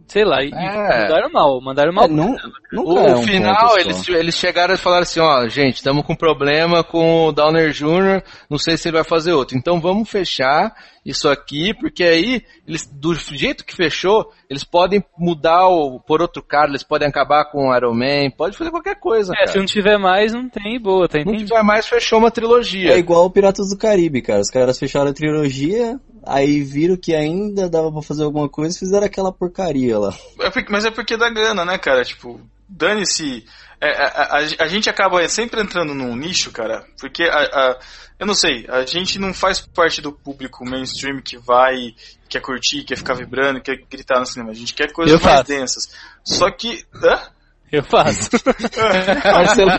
[0.08, 1.02] Sei lá, e, É.
[1.02, 2.06] mandaram mal, mandaram mal.
[2.06, 2.36] É, não,
[2.72, 6.16] nunca O, é um final, eles, eles chegaram e falaram assim, ó, gente, estamos com
[6.16, 9.58] problema com o Downer Jr., não sei se ele vai fazer outro.
[9.58, 10.74] Então vamos fechar
[11.06, 16.42] isso aqui, porque aí, eles, do jeito que fechou, eles podem mudar o, por outro
[16.42, 19.52] cara, eles podem acabar com o Iron Man, pode fazer qualquer coisa, É, cara.
[19.52, 21.50] se não tiver mais, não tem, boa, tá Não entendido?
[21.50, 22.92] tiver mais, fechou uma trilogia.
[22.94, 24.42] É igual o Piratas do Caribe, cara.
[24.42, 28.80] Os caras fecharam a trilogia, aí viram que ainda dava pra fazer alguma coisa e
[28.80, 30.12] fizeram aquela porcaria lá.
[30.42, 32.04] É porque- mas é porque dá grana, né, cara?
[32.04, 33.46] Tipo, dane-se.
[33.82, 37.80] É, a, a- a gente acaba sempre entrando num nicho, cara, porque a, a-
[38.20, 41.94] eu não sei, a gente não faz parte do público mainstream que vai,
[42.30, 44.52] quer curtir, quer ficar vibrando, quer gritar no cinema.
[44.52, 45.48] A gente quer coisas Eu mais faço.
[45.50, 45.90] densas.
[46.24, 46.86] Só que.
[47.04, 47.20] Hã?
[47.72, 48.30] Eu faço.
[49.34, 49.72] Marcelo,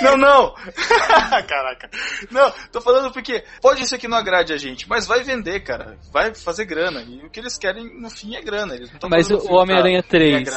[0.00, 0.54] Não, não!
[1.46, 1.90] Caraca.
[2.30, 5.98] Não, tô falando porque pode ser que não agrade a gente, mas vai vender, cara.
[6.12, 7.02] Vai fazer grana.
[7.02, 8.74] E o que eles querem no fim é grana.
[8.74, 10.48] Eles não tão Mas o filme Homem-Aranha pra 3.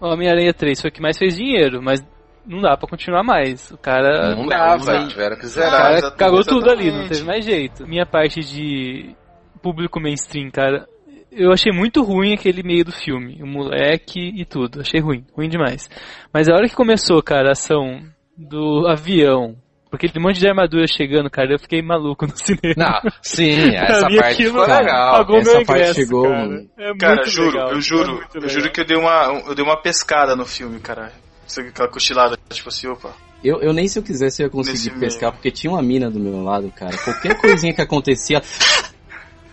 [0.00, 2.04] O Homem-Aranha 3 foi o que mais fez dinheiro, mas
[2.46, 3.70] não dá pra continuar mais.
[3.70, 4.34] O cara.
[4.34, 4.78] Não dá.
[5.08, 5.70] tiveram que O zerar.
[5.70, 7.86] cara exatamente, cagou tudo ali, não teve mais jeito.
[7.86, 9.14] Minha parte de
[9.62, 10.86] público mainstream, cara,
[11.32, 13.42] eu achei muito ruim aquele meio do filme.
[13.42, 14.80] O moleque e tudo.
[14.80, 15.88] Achei ruim, ruim demais.
[16.32, 18.00] Mas a hora que começou, cara, a ação
[18.36, 19.56] do avião,
[19.90, 22.74] porque aquele monte de armadura chegando, cara, eu fiquei maluco no cinema.
[22.76, 25.12] Não, sim, essa parte aquilo ficou legal.
[25.18, 26.38] Pagou Essa meu parte ingresso, chegou, cara.
[26.38, 26.68] mano.
[26.78, 29.54] É Cara, juro, legal, eu é juro, muito eu juro que eu dei uma, eu
[29.54, 31.12] dei uma pescada no filme, cara.
[31.46, 33.14] Isso, Aquela cochilada, tipo assim, opa.
[33.44, 36.10] eu, eu nem se eu quisesse eu ia conseguir Nesse pescar, porque tinha uma mina
[36.10, 36.96] do meu lado, cara.
[36.98, 38.42] Qualquer coisinha que acontecia.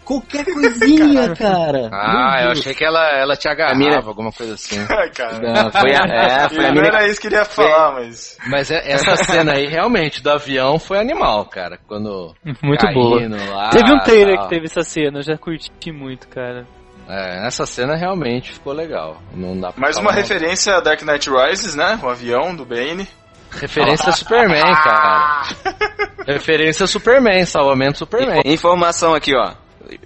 [0.06, 1.90] Qualquer coisinha, cara.
[1.92, 4.78] Ah, eu achei que ela, ela te agarrava, mira- alguma coisa assim.
[4.90, 5.40] Ai, cara.
[5.40, 8.38] Não, Foi a, é, foi a não mina era isso que ele ia falar, mas.
[8.48, 11.80] Mas é- essa cena aí, realmente, do avião foi animal, cara.
[11.88, 13.22] Quando Muito boa.
[13.54, 14.44] lá, Teve um trailer tal.
[14.44, 16.66] que teve essa cena, eu já curti muito, cara.
[17.08, 19.22] É, essa cena realmente ficou legal.
[19.34, 22.00] Não dá Mais uma referência a Dark Knight Rises, né?
[22.02, 23.08] O avião do Bane.
[23.52, 25.42] Referência a Superman, cara.
[26.26, 28.42] Referência a Superman, salvamento Superman.
[28.46, 29.52] Informação aqui, ó.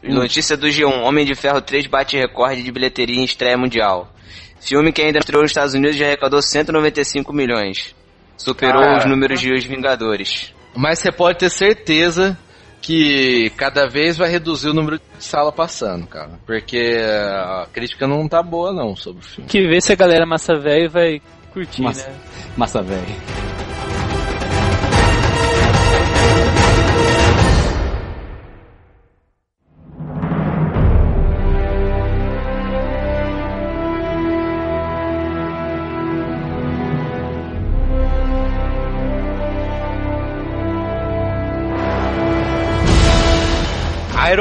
[0.04, 1.04] Notícia do G1.
[1.04, 4.12] Homem de Ferro 3 bate recorde de bilheteria em estreia mundial.
[4.60, 7.96] Filme que ainda entrou nos Estados Unidos já arrecadou 195 milhões.
[8.38, 10.54] Superou os números de Os Vingadores.
[10.76, 12.38] Mas você pode ter certeza
[12.82, 16.40] que cada vez vai reduzir o número de sala passando, cara.
[16.46, 19.50] Porque a crítica não tá boa não sobre o filme.
[19.50, 22.10] Que ver se a galera massa velho vai curtir, Massa.
[22.10, 22.16] né?
[22.56, 23.47] Massa velho.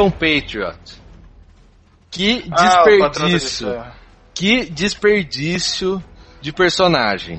[0.06, 0.78] Iron Patriot.
[2.10, 3.68] Que Ah, desperdício.
[3.68, 3.92] Ferro.
[4.34, 6.02] que desperdício
[6.40, 7.38] de personagem.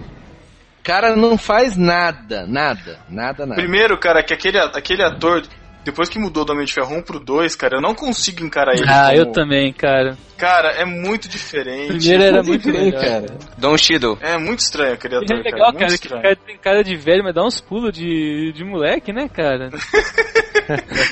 [0.80, 3.62] O cara não faz nada, nada, nada, nada.
[3.62, 5.43] Primeiro, cara, que aquele, aquele ator
[5.88, 8.73] depois que mudou do Homem de Ferro 1 pro 2, cara, eu não consigo encarar
[8.76, 9.17] ele Ah, como...
[9.17, 10.17] eu também, cara.
[10.38, 11.88] Cara, é muito diferente.
[11.88, 13.02] Primeiro era muito melhor.
[13.02, 13.38] cara.
[13.58, 14.17] Don Shido.
[14.21, 15.88] É muito estranho aquele Ele ator, é legal, cara.
[15.88, 18.65] Muito cara, que o cara tem cara de velho, mas dá uns pulos de, de
[18.65, 19.69] moleque, né, cara?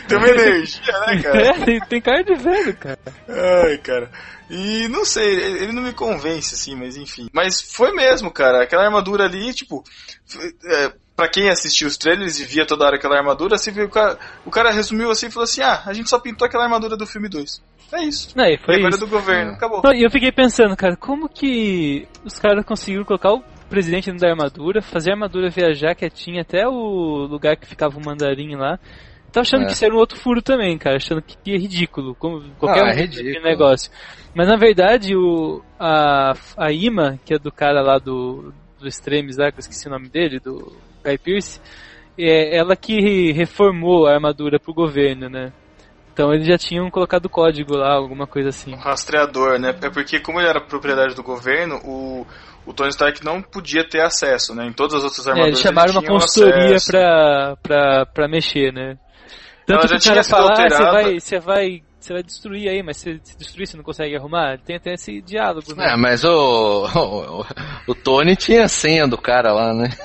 [0.07, 1.41] Tem uma energia, né, cara?
[1.47, 2.99] É, tem, tem cara de velho, cara.
[3.29, 4.11] Ai, cara.
[4.49, 7.29] E não sei, ele não me convence, assim, mas enfim.
[7.31, 8.63] Mas foi mesmo, cara.
[8.63, 9.81] Aquela armadura ali, tipo.
[10.69, 13.89] É, pra quem assistiu os trailers e via toda hora aquela armadura, você viu o
[13.89, 16.97] cara, o cara resumiu assim e falou assim: ah, a gente só pintou aquela armadura
[16.97, 17.63] do filme 2.
[17.93, 18.29] É isso.
[18.35, 19.05] Não, e E foi agora é isso.
[19.05, 19.81] do governo, acabou.
[19.83, 24.21] Não, E eu fiquei pensando, cara, como que os caras conseguiram colocar o presidente dentro
[24.21, 28.77] da armadura, fazer a armadura viajar quietinha até o lugar que ficava o mandarim lá.
[29.31, 29.65] Tava achando É.
[29.67, 32.89] que isso era um outro furo também, cara, achando que é ridículo, como qualquer Ah,
[32.91, 33.43] é ridículo.
[33.43, 33.91] negócio.
[34.33, 38.53] Mas na verdade, o, a, a Ima, que é do cara lá do,
[38.85, 41.59] do Extremes lá, que eu esqueci o nome dele, do Guy Pearce,
[42.17, 45.51] é ela que reformou a armadura pro governo, né?
[46.13, 48.73] Então eles já tinham colocado código lá, alguma coisa assim.
[48.73, 49.77] Um rastreador, né?
[49.81, 52.25] É porque, como ele era propriedade do governo, o,
[52.65, 54.65] o Tony Stark não podia ter acesso, né?
[54.65, 55.59] Em todas as outras É, armaduras.
[55.59, 58.97] eles chamaram ele uma consultoria pra, pra, pra mexer, né?
[59.67, 62.23] Ela Tanto já que tinha cara sido fala, ah, você vai, você vai, você vai
[62.23, 64.57] destruir aí, mas se, se destruir você não consegue arrumar?
[64.59, 65.93] Tem até esse diálogo, né?
[65.93, 67.45] É, mas o, o,
[67.87, 69.89] o Tony tinha a senha do cara lá, né?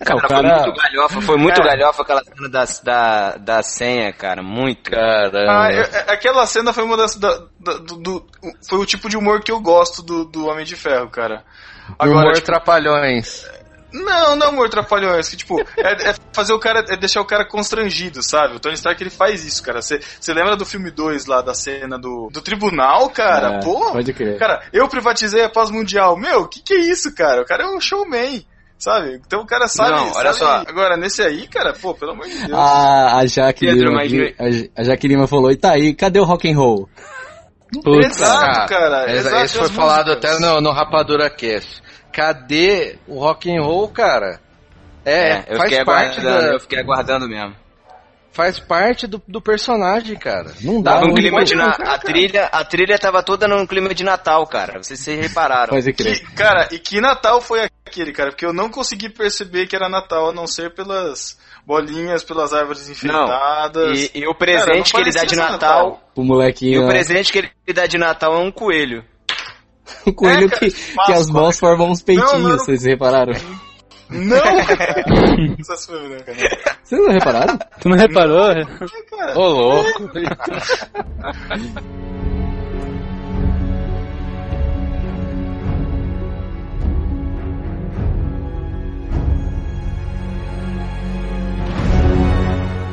[0.00, 1.76] Cara, o foi cara- muito galhofa, foi muito Cara.
[1.76, 4.90] galhofa aquela cena da, da, da senha, cara, muito.
[4.90, 5.64] Caramba.
[5.64, 7.14] Ah, eu- é- aquela cena foi uma das.
[7.16, 8.26] da- da- do, do-
[8.66, 11.44] foi o tipo de humor que eu gosto do, do Homem de Ferro, cara.
[12.00, 13.44] Humor tipo, trapalhões.
[13.92, 17.44] Não, não humor trapalhões, que tipo, é, é fazer o cara, é deixar o cara
[17.46, 18.56] constrangido, sabe?
[18.56, 19.80] O Tony Stark ele faz isso, cara.
[19.80, 19.98] Você
[20.28, 23.54] lembra do filme 2 lá, da cena do, do tribunal, cara?
[23.56, 24.38] É, Pô, Pode crer.
[24.38, 26.16] cara, eu privatizei a paz mundial.
[26.18, 27.40] Meu, que que é isso, cara?
[27.42, 28.44] O cara é um showman.
[28.78, 29.20] Sabe?
[29.26, 29.90] Então o cara sabe.
[29.90, 30.70] Não, olha sabe- só.
[30.70, 32.52] Agora, nesse aí, cara, pô, pelo amor de Deus.
[32.52, 36.24] A, a Jaque Pedro, Lima, mas- a, Jaque Lima falou, e tá aí, cadê o
[36.24, 36.88] rock and roll?
[38.04, 39.04] Exato, cara.
[39.10, 40.30] Esse- exato, Esse foi as falado músicas.
[40.36, 41.82] até no, no Rapadura Cast.
[42.12, 44.40] Cadê o rock and roll, cara?
[45.04, 47.56] É, É, eu faz fiquei parte aguardando, da, eu fiquei aguardando mesmo.
[48.32, 50.52] faz parte do, do personagem, cara.
[50.60, 50.94] Não dá.
[50.94, 51.70] Tava um clima de na...
[51.70, 54.82] a trilha, a trilha tava toda num clima de Natal, cara.
[54.82, 55.70] Vocês, vocês repararam.
[55.70, 56.18] Pode crer.
[56.20, 58.30] Que- cara, e que Natal foi aquele, cara?
[58.30, 62.88] Porque eu não consegui perceber que era Natal, a não ser pelas bolinhas, pelas árvores
[62.88, 64.10] enfeitadas.
[64.14, 66.84] E, e o Cara, presente que ele dá de ser Natal, O e molequinho, o
[66.84, 69.04] lá, presente que ele dá de Natal é um coelho.
[70.06, 72.58] o coelho É, cara, que, que as Páscoa, mãos né, formam uns peitinhos, Não, não,
[72.58, 73.34] vocês repararam?
[74.10, 74.36] Não,
[76.08, 76.38] né, cara?
[76.82, 77.58] Vocês não repararam?
[77.80, 78.54] Tu não reparou?
[79.36, 80.10] Ô, louco.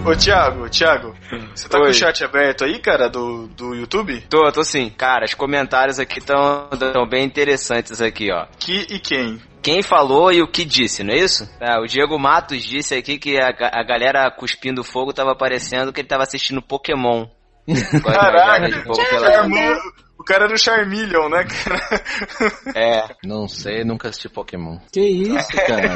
[0.05, 1.15] Ô, Thiago, Thiago,
[1.55, 1.89] você tá com Oi.
[1.89, 4.21] o chat aberto aí, cara, do, do YouTube?
[4.29, 4.91] Tô, tô sim.
[4.91, 6.69] Cara, os comentários aqui estão
[7.09, 8.45] bem interessantes aqui, ó.
[8.59, 9.41] Que e quem?
[9.63, 11.49] Quem falou e o que disse, não é isso?
[11.59, 16.01] É, o Diego Matos disse aqui que a, a galera cuspindo fogo tava parecendo que
[16.01, 17.25] ele tava assistindo Pokémon.
[17.65, 19.79] Com Caraca, garra
[20.25, 21.81] cara era o Charmeleon, né, cara?
[22.75, 24.77] É, Não sei, nunca assisti Pokémon.
[24.91, 25.95] Que isso, cara?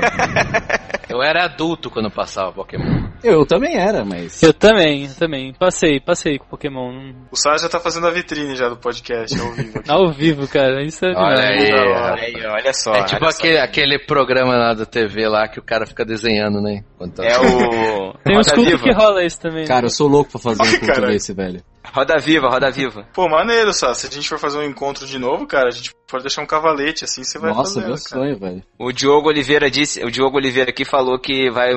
[1.10, 3.10] Eu era adulto quando passava Pokémon.
[3.24, 4.42] Eu também era, mas...
[4.44, 5.52] Eu também, eu também.
[5.54, 7.14] Passei, passei com Pokémon.
[7.32, 9.80] O Sá já tá fazendo a vitrine já do podcast ao vivo.
[9.80, 9.90] aqui.
[9.92, 10.84] Ao vivo, cara.
[10.84, 11.72] Isso é Olha aí.
[11.74, 12.94] Olha aí, olha só.
[12.94, 13.40] É tipo olha só.
[13.40, 16.84] aquele, aquele programa lá da TV lá que o cara fica desenhando, né?
[17.16, 18.14] Tá- É o.
[18.24, 19.66] Tem uns cultos que rola isso também.
[19.66, 21.14] Cara, eu sou louco pra fazer um Ai, culto caralho.
[21.14, 21.64] desse, velho.
[21.84, 23.08] Roda Viva, Roda Viva.
[23.14, 23.94] Pô, maneiro, Sá.
[23.94, 26.46] Se a gente for fazer um encontro de novo, cara, a gente pode deixar um
[26.46, 28.10] cavalete assim, você vai Nossa, fazendo, meu cara.
[28.10, 28.64] sonho, velho.
[28.78, 31.72] O Diogo Oliveira disse, o Diogo Oliveira aqui falou que vai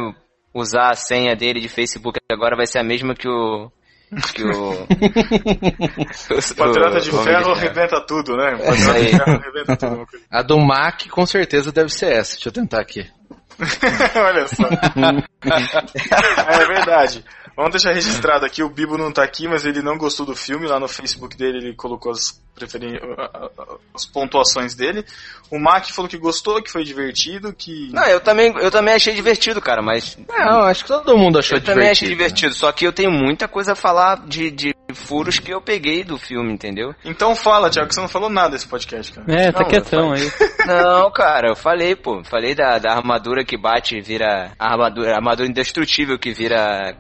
[0.55, 3.71] usar a senha dele de Facebook agora vai ser a mesma que o
[4.35, 4.73] que o
[6.31, 8.55] O Patriota de o Ferro arrebenta tudo, né?
[8.55, 10.07] O Patriota de Ferro arrebenta tudo.
[10.31, 12.33] A do Mac com certeza deve ser essa.
[12.35, 13.07] Deixa eu tentar aqui.
[14.17, 14.65] Olha só.
[16.47, 17.25] é verdade.
[17.57, 20.67] Vamos deixar registrado aqui, o Bibo não tá aqui, mas ele não gostou do filme.
[20.67, 22.99] Lá no Facebook dele ele colocou as, preferen...
[23.95, 25.05] as pontuações dele.
[25.51, 27.91] O Mac falou que gostou, que foi divertido, que.
[27.93, 31.59] Não, eu também, eu também achei divertido, cara, mas Não, acho que todo mundo achou
[31.59, 32.51] eu também achei divertido.
[32.51, 36.05] divertido, só que eu tenho muita coisa a falar de, de furos que eu peguei
[36.05, 36.95] do filme, entendeu?
[37.05, 39.27] Então fala, Thiago, que você não falou nada desse podcast, cara.
[39.31, 40.33] É, tá Não, quietão aí.
[40.67, 45.13] Não, cara, eu falei, pô, falei da, da armadura que bate e vira a armadura,
[45.13, 46.97] a armadura indestrutível que vira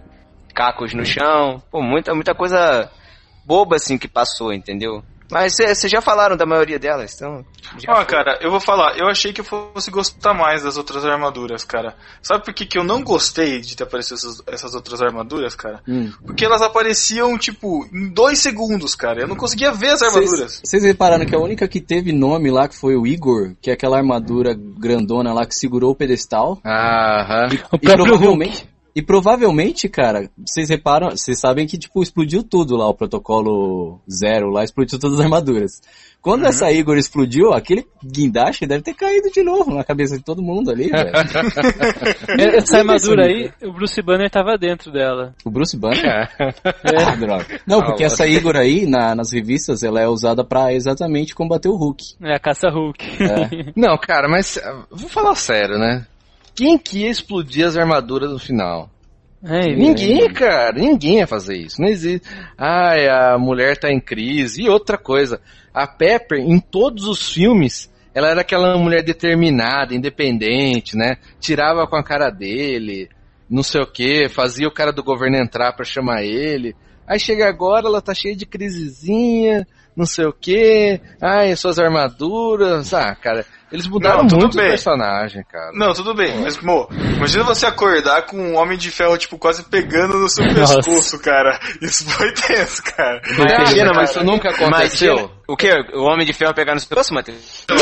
[0.52, 1.62] cacos no chão.
[1.70, 2.90] Pô, muita, muita coisa
[3.44, 5.02] boba assim que passou, entendeu?
[5.32, 7.42] Mas vocês já falaram da maioria delas, então.
[7.88, 8.04] Ó, foi.
[8.04, 11.96] cara, eu vou falar, eu achei que eu fosse gostar mais das outras armaduras, cara.
[12.20, 15.80] Sabe por que, que eu não gostei de ter aparecido essas, essas outras armaduras, cara?
[15.88, 16.12] Hum.
[16.26, 19.22] Porque elas apareciam, tipo, em dois segundos, cara.
[19.22, 20.60] Eu não conseguia ver as armaduras.
[20.62, 23.72] Vocês repararam que a única que teve nome lá, que foi o Igor, que é
[23.72, 26.60] aquela armadura grandona lá que segurou o pedestal.
[26.62, 27.48] Aham.
[27.72, 32.76] O E próprio provavelmente, e provavelmente, cara, vocês reparam, vocês sabem que, tipo, explodiu tudo
[32.76, 35.80] lá, o protocolo zero lá, explodiu todas as armaduras.
[36.20, 40.40] Quando essa Igor explodiu, aquele guindaste deve ter caído de novo na cabeça de todo
[40.40, 41.10] mundo ali, velho.
[41.12, 42.38] Hulk.
[42.56, 45.34] Essa armadura aí, o Bruce Banner tava dentro dela.
[45.44, 46.04] O Bruce Banner?
[46.06, 46.28] É.
[46.38, 47.60] Ah, droga.
[47.66, 51.76] Não, porque essa Igor aí, na- nas revistas, ela é usada pra exatamente combater o
[51.76, 52.14] Hulk.
[52.22, 53.04] É a caça Hulk.
[53.20, 53.72] É.
[53.74, 56.06] Não, cara, mas ah, vou falar sério, né?
[56.54, 58.90] Quem que ia explodir as armaduras no final?
[59.44, 61.80] É, Ninguém, cara, ninguém ia fazer isso.
[61.80, 62.28] Não existe.
[62.56, 64.62] Ai, a mulher tá em crise.
[64.62, 65.40] E outra coisa,
[65.74, 71.16] a Pepper, em todos os filmes, ela era aquela mulher determinada, independente, né?
[71.40, 73.08] Tirava com a cara dele,
[73.50, 76.76] não sei o que, fazia o cara do governo entrar pra chamar ele.
[77.06, 81.00] Aí chega agora, ela tá cheia de crisezinha, não sei o que.
[81.20, 82.94] Ai, suas armaduras.
[82.94, 84.66] Ah, cara, eles mudaram Não, tudo muito bem.
[84.66, 85.70] o personagem, cara.
[85.72, 89.64] Não, tudo bem, mas, mo, imagina você acordar com um homem de ferro, tipo, quase
[89.64, 90.76] pegando no seu Nossa.
[90.76, 91.58] pescoço, cara.
[91.80, 93.20] Isso foi tenso, cara.
[93.30, 95.14] Imagina, Cara, mas isso nunca aconteceu.
[95.14, 95.70] Imagina, o que?
[95.94, 97.66] O Homem de Ferro pegar no seu pescoço, Matheus?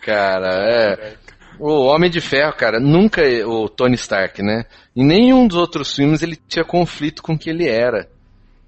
[0.00, 1.14] Cara, é.
[1.58, 3.22] O Homem de Ferro, cara, nunca.
[3.46, 4.64] O Tony Stark, né?
[4.96, 8.08] Em nenhum dos outros filmes ele tinha conflito com o que ele era.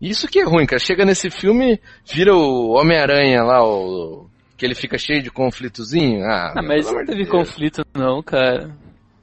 [0.00, 0.78] Isso que é ruim, cara.
[0.78, 4.28] Chega nesse filme, vira o Homem-Aranha lá, o.
[4.65, 6.25] Que ele fica cheio de conflitozinho.
[6.25, 7.29] Ah, Ah, mas não teve Deus.
[7.29, 8.71] conflito não, cara.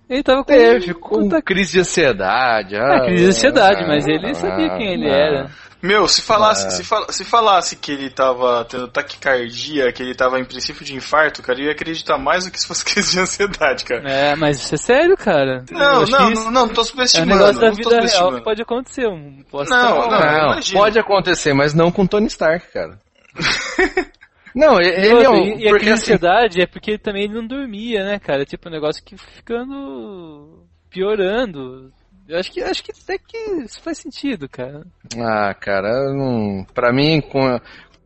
[0.08, 0.54] Ele tava com...
[0.54, 2.76] Teve, com crise de ansiedade.
[2.76, 5.50] Ah, Ah, crise de ansiedade, ah, mas ele sabia quem ele era.
[5.82, 6.70] Meu, se falasse, Ah.
[6.70, 10.94] se, fal- se falasse que ele tava tendo taquicardia, que ele tava em princípio de
[10.96, 14.08] infarto, cara, eu ia acreditar mais do que se fosse crise de ansiedade, cara.
[14.08, 15.66] É, mas isso é sério, cara.
[15.72, 17.34] Não, não, não, não, tô É um subestimando.
[17.34, 18.38] negócio da vida real subestimando.
[18.38, 19.08] que pode acontecer.
[19.08, 20.52] Um, posso Não, não.
[20.52, 23.00] Não, pode acontecer, mas não com Tony Stark, cara.
[24.56, 25.44] não, ele é um.
[25.44, 28.46] e, e a Porque assim, ansiedade é porque também ele não dormia, né, cara?
[28.46, 31.92] Tipo, um negócio que ficando piorando.
[32.28, 34.84] Eu acho que acho que até que isso faz sentido, cara.
[35.18, 37.60] Ah, cara, não, pra mim, com a,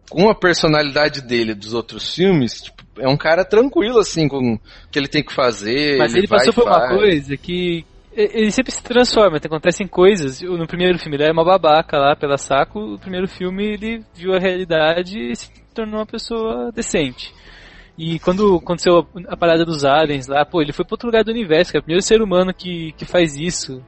[0.09, 4.59] com a personalidade dele dos outros filmes, tipo, é um cara tranquilo, assim, com o
[4.91, 5.97] que ele tem que fazer.
[5.97, 7.85] Mas ele, vai passou por uma coisa que
[8.15, 10.41] ele sempre se transforma, tem- acontecem coisas.
[10.41, 14.33] No primeiro filme ele era uma babaca lá pela saco, no primeiro filme ele viu
[14.33, 17.33] a realidade e se tornou uma pessoa decente.
[17.97, 18.99] E quando aconteceu
[19.29, 21.77] a, a parada dos aliens lá, pô, ele foi pra outro lugar do universo, que
[21.77, 23.81] é o primeiro ser humano que, que faz isso.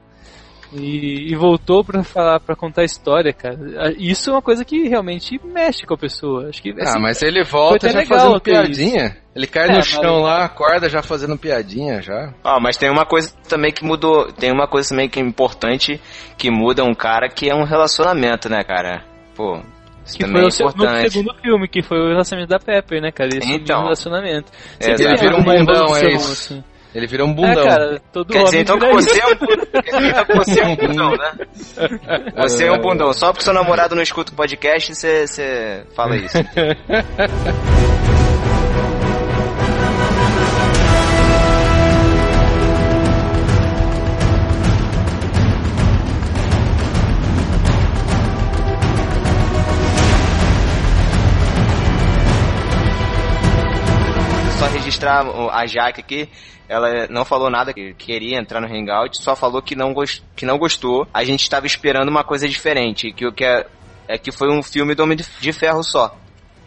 [0.70, 3.58] E, e voltou pra falar, para contar a história, cara.
[3.98, 6.48] Isso é uma coisa que realmente mexe com a pessoa.
[6.50, 9.16] Acho que Ah, assim, mas ele volta já legal fazendo piadinha.
[9.34, 12.34] Ele cai É, no mas- chão lá, acorda já fazendo piadinha já.
[12.44, 14.30] Ó, mas tem uma coisa também que mudou.
[14.30, 15.98] Tem uma coisa também que é importante
[16.36, 19.02] que muda um cara que é um relacionamento, né, cara?
[19.34, 19.62] Pô,
[20.08, 20.50] isso que foi é o,
[21.10, 23.30] segundo filme, que foi o relacionamento da Pepper, né, cara?
[23.36, 23.82] Assumiu Então.
[23.82, 24.52] relacionamento.
[24.80, 26.32] É, ele vira um bundão, é isso.
[26.32, 26.64] assim.
[26.94, 27.64] Ele vira um É, bundão.
[27.64, 29.66] cara, todo Quer dizer, então que você é um bundão.
[30.36, 31.32] Você é um bundão, né?
[32.48, 33.12] Você é um bundão.
[33.12, 36.36] Só porque seu namorado não escuta o podcast, você, você fala isso.
[54.88, 56.28] registrar a Jaque aqui.
[56.68, 60.44] Ela não falou nada que queria entrar no Hangout, só falou que não, gos- que
[60.44, 61.06] não gostou.
[61.14, 63.66] A gente estava esperando uma coisa diferente, que o que é,
[64.06, 66.14] é que foi um filme do Homem de- Ferro só.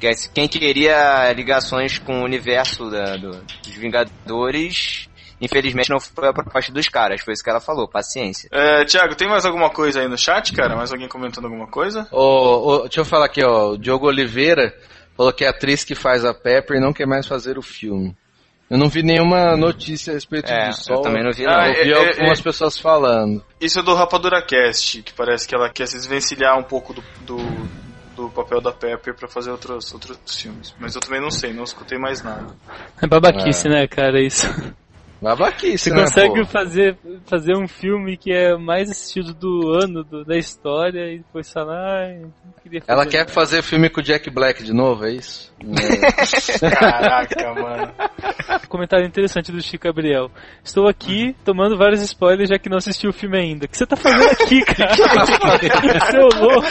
[0.01, 5.07] É, quem queria ligações com o universo da- do- dos Vingadores,
[5.39, 7.21] infelizmente não foi a proposta dos caras.
[7.21, 8.49] Foi isso que ela falou, paciência.
[8.51, 10.75] É, Thiago, tem mais alguma coisa aí no chat, cara?
[10.75, 12.07] Mais alguém comentando alguma coisa?
[12.11, 13.73] Ô, ô, deixa eu falar aqui, ó.
[13.73, 14.73] O Diogo Oliveira
[15.15, 18.15] falou que é a atriz que faz a Pepper não quer mais fazer o filme.
[18.69, 20.93] Eu não vi nenhuma notícia a respeito É, disso.
[20.93, 21.51] eu também não vi, não.
[21.53, 22.43] Ah, Eu vi é, é, algumas é.
[22.43, 23.43] pessoas falando.
[23.59, 27.03] Isso é do Rapadura Cast, que parece que ela quer se desvencilhar um pouco do,
[27.25, 27.37] do,
[28.15, 30.73] do papel da Pepper pra fazer outros, outros filmes.
[30.79, 32.47] Mas eu também não sei, não escutei mais nada.
[33.01, 34.47] É babaquice, né, cara, isso.
[35.21, 36.45] Babaquice, Você né, consegue pô?
[36.47, 36.97] fazer,
[37.27, 42.09] fazer um filme que é mais assistido do ano, do- da história, e depois falar,
[42.87, 45.53] Ela quer nada." fazer filme com o Jack Black de novo, é isso?
[46.59, 47.93] Caraca, mano.
[48.67, 50.31] Comentário interessante do Chico Gabriel.
[50.63, 53.65] Estou aqui tomando vários spoilers já que não assisti o filme ainda.
[53.65, 54.95] O que você tá fazendo aqui, cara?
[56.11, 56.67] Seu louco.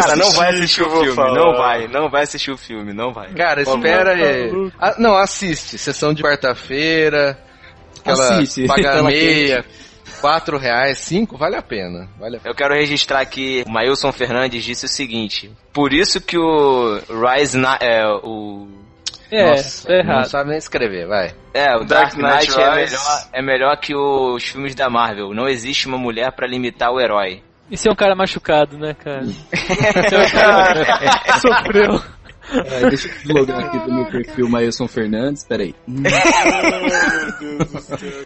[0.00, 1.34] Cara, não vai assistir o filme, falar.
[1.34, 3.32] não vai, não vai assistir o filme, não vai.
[3.34, 4.50] Cara, espera aí.
[4.52, 4.76] maluco.
[4.78, 5.76] Ah, não, assiste.
[5.78, 7.36] Sessão de quarta-feira.
[8.04, 8.66] Aquela Assiste.
[8.68, 9.64] paga meia,
[10.20, 12.08] quatro reais, cinco, vale a pena.
[12.18, 12.50] Vale a pena.
[12.52, 17.56] Eu quero registrar aqui, o Mailson Fernandes disse o seguinte, por isso que o Rise,
[17.58, 18.68] Na é, o...
[19.30, 20.24] É, Nossa, Não errado.
[20.26, 21.34] sabe nem escrever, vai.
[21.52, 25.32] É, o Dark, Dark Knight Knight é melhor, é melhor que os filmes da Marvel.
[25.34, 27.42] Não existe uma mulher pra limitar o herói.
[27.70, 29.22] Isso é um cara machucado, né, cara?
[29.24, 30.84] Isso é um cara
[31.40, 32.02] sofreu.
[32.52, 35.74] É, deixa eu logar aqui do meu perfil Mailson Fernandes, peraí.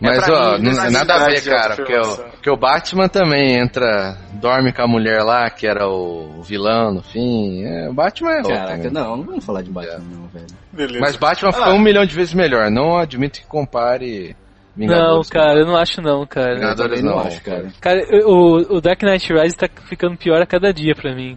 [0.00, 2.56] Mas, pra ó, mim, não tem nada a ver, de cara, porque o, porque o
[2.56, 7.64] Batman também entra, dorme com a mulher lá, que era o vilão no fim.
[7.64, 8.42] É, o Batman é.
[8.42, 10.46] Caraca, não, não vamos falar de Batman não, velho.
[10.72, 11.00] Beleza.
[11.00, 11.52] Mas Batman Ah.
[11.64, 12.70] foi um milhão de vezes melhor.
[12.70, 14.36] Não admito que compare
[14.76, 15.30] Não, Vingadores.
[15.30, 16.52] cara, eu não acho não, cara.
[16.52, 17.68] Eu Vingadores não não, acho, cara.
[17.80, 21.36] Cara, o, o Dark Knight Rise tá ficando pior a cada dia pra mim.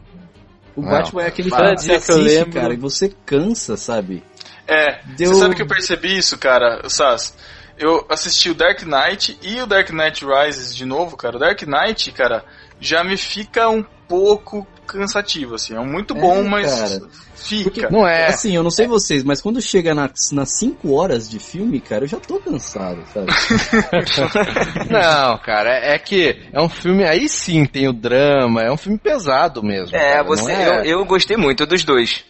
[0.76, 0.90] O Não.
[0.90, 4.24] Batman é aquele filme que você que assiste, lembro- cara, e você cansa, sabe?
[4.68, 7.34] É, Deu- você sabe que eu percebi isso, cara, Sass?
[7.78, 11.36] Eu assisti o Dark Knight e o Dark Knight Rises de novo, cara.
[11.36, 12.46] O Dark Knight, cara,
[12.80, 15.76] já me fica um pouco cansativo, assim.
[15.76, 17.02] É muito bom, É, mas cara.
[17.42, 17.90] Fica.
[17.90, 18.28] Não é.
[18.28, 22.04] Assim, eu não sei vocês, mas quando chega nas, nas 5 horas de filme, cara,
[22.04, 23.28] eu já tô cansado, sabe?
[24.90, 27.04] Não, cara, é, é que é um filme.
[27.04, 29.96] Aí sim tem o drama, é um filme pesado mesmo.
[29.96, 32.24] É, cara, você, é, eu, eu gostei muito dos dois.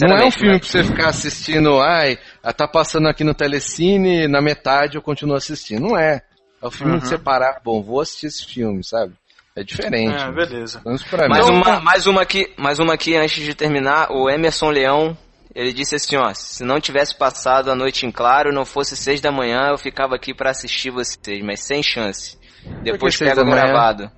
[0.00, 2.18] Não é um filme mas- pra você ficar assistindo, ai,
[2.56, 5.80] tá passando aqui no Telecine, na metade eu continuo assistindo.
[5.88, 6.22] Não é.
[6.62, 6.98] É o filme Uhum.
[6.98, 9.14] de separar, bom, vou assistir esse filme, sabe?
[9.60, 10.22] É diferente.
[10.22, 10.80] É, beleza.
[10.82, 11.56] Vamos pra Mais mim.
[11.56, 14.10] uma, mais uma aqui, mais uma aqui antes de terminar.
[14.10, 15.14] O Emerson Leão,
[15.54, 19.20] ele disse assim, ó, se não tivesse passado a noite em claro, não fosse seis
[19.20, 22.38] da manhã, eu ficava aqui pra assistir vocês, mas sem chance.
[22.82, 24.10] Depois pega gravado.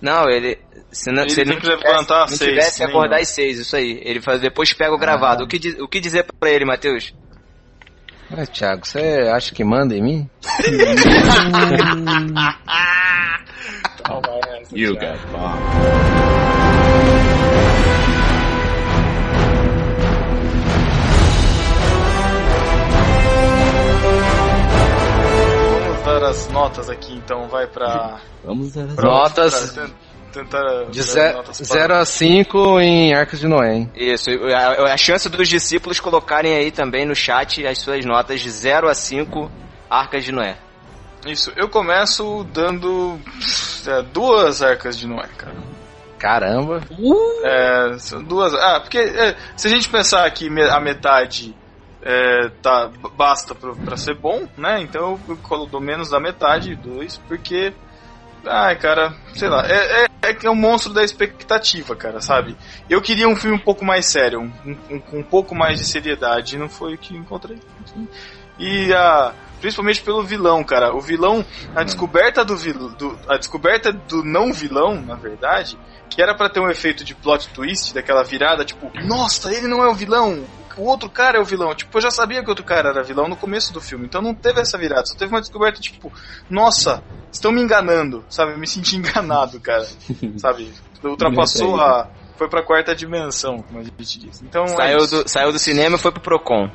[0.00, 0.58] Não, ele
[0.90, 3.20] se, não, Ele se ele tem não que tivesse, levantar não seis, tivesse nem acordar
[3.20, 4.00] às seis, isso aí.
[4.02, 5.44] Ele faz depois pega o gravado.
[5.44, 7.12] O que o que dizer pra ele, Matheus?
[8.34, 10.30] É, Thiago, você acha que manda em mim?
[14.72, 16.74] You got bomb.
[25.84, 28.20] Vamos dar as notas aqui, então, vai pra...
[28.44, 29.88] Vamos dar as Notas pra
[30.32, 33.90] tentar de dar ze- notas para- 0 a 5 em Arcos de Noé, hein?
[33.94, 38.50] Isso, a, a chance dos discípulos colocarem aí também no chat as suas notas de
[38.50, 39.50] 0 a 5
[39.88, 40.56] Arcas de Noé.
[41.26, 43.18] Isso, eu começo dando
[43.86, 45.56] é, duas arcas de Noé, cara.
[46.18, 46.80] Caramba.
[47.44, 48.54] É, são duas.
[48.54, 51.54] Ah, porque é, se a gente pensar que me- a metade
[52.02, 54.80] é, tá, basta pra, pra ser bom, né?
[54.80, 57.72] Então eu colo- dou menos da metade, dois, porque.
[58.46, 62.54] Ai, cara, sei lá, é, é, é que é um monstro da expectativa, cara, sabe?
[62.90, 65.84] Eu queria um filme um pouco mais sério, um, um- com um pouco mais de
[65.86, 67.58] seriedade, e não foi o que encontrei.
[68.58, 69.32] E a.
[69.64, 70.94] Principalmente pelo vilão, cara.
[70.94, 71.42] O vilão,
[71.74, 75.78] a descoberta do, vil, do a descoberta do não vilão, na verdade,
[76.10, 79.82] que era pra ter um efeito de plot twist, daquela virada, tipo, nossa, ele não
[79.82, 80.44] é o vilão,
[80.76, 81.74] o outro cara é o vilão.
[81.74, 84.20] Tipo, eu já sabia que o outro cara era vilão no começo do filme, então
[84.20, 86.12] não teve essa virada, só teve uma descoberta, tipo,
[86.50, 87.02] nossa,
[87.32, 88.52] estão me enganando, sabe?
[88.52, 89.88] Eu me senti enganado, cara,
[90.36, 90.70] sabe?
[91.02, 92.10] Ultrapassou a.
[92.36, 94.42] Foi pra quarta dimensão, como a gente diz.
[94.42, 95.22] Então, é Saiu isso.
[95.22, 96.68] do, saiu do cinema e foi pro Procon.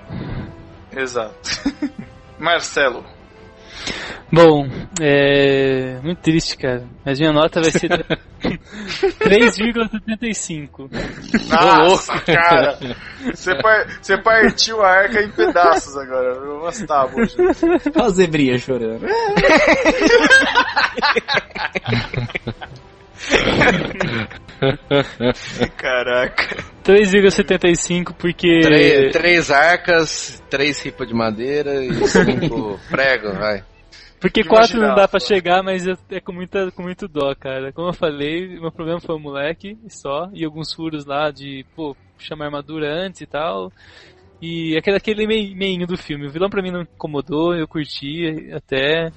[0.91, 1.35] Exato.
[2.39, 3.03] Marcelo.
[4.31, 4.67] Bom,
[5.01, 5.97] é.
[6.03, 6.83] Muito triste, cara.
[7.05, 7.89] Mas minha nota vai ser
[9.19, 10.89] 3,75.
[11.49, 12.77] Nossa, cara!
[13.33, 16.39] Você, par- você partiu a arca em pedaços agora.
[16.63, 17.39] Mas tá, bom, gente.
[17.95, 19.05] Olha a zebrinha chorando.
[25.77, 26.63] Caraca.
[26.83, 28.61] 3,75 porque.
[28.61, 33.63] Três, três arcas, três ripas de madeira e cinco pregos, vai.
[34.19, 37.71] Porque Que 4 não dá pra chegar, mas é com, muita, com muito dó, cara.
[37.71, 41.95] Como eu falei, meu problema foi o moleque só, e alguns furos lá de, pô,
[42.17, 43.71] chamar armadura antes e tal.
[44.41, 46.27] E aquele, aquele mei- meinho do filme.
[46.27, 49.09] O vilão pra mim não incomodou, eu curti até.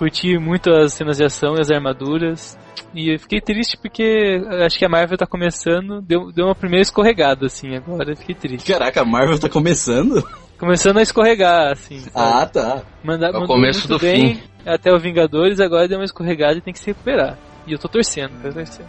[0.00, 2.58] Curti muito as cenas de ação e as armaduras.
[2.94, 6.80] E eu fiquei triste porque acho que a Marvel tá começando, deu, deu uma primeira
[6.80, 8.72] escorregada, assim, agora eu fiquei triste.
[8.72, 10.26] Caraca, a Marvel tá começando?
[10.58, 12.02] começando a escorregar, assim.
[12.14, 12.82] Ah, tá.
[13.04, 14.42] Manda, É o começo muito do bem fim.
[14.64, 17.36] até o Vingadores, agora deu uma escorregada e tem que se recuperar.
[17.66, 18.88] E eu tô torcendo, tô torcendo.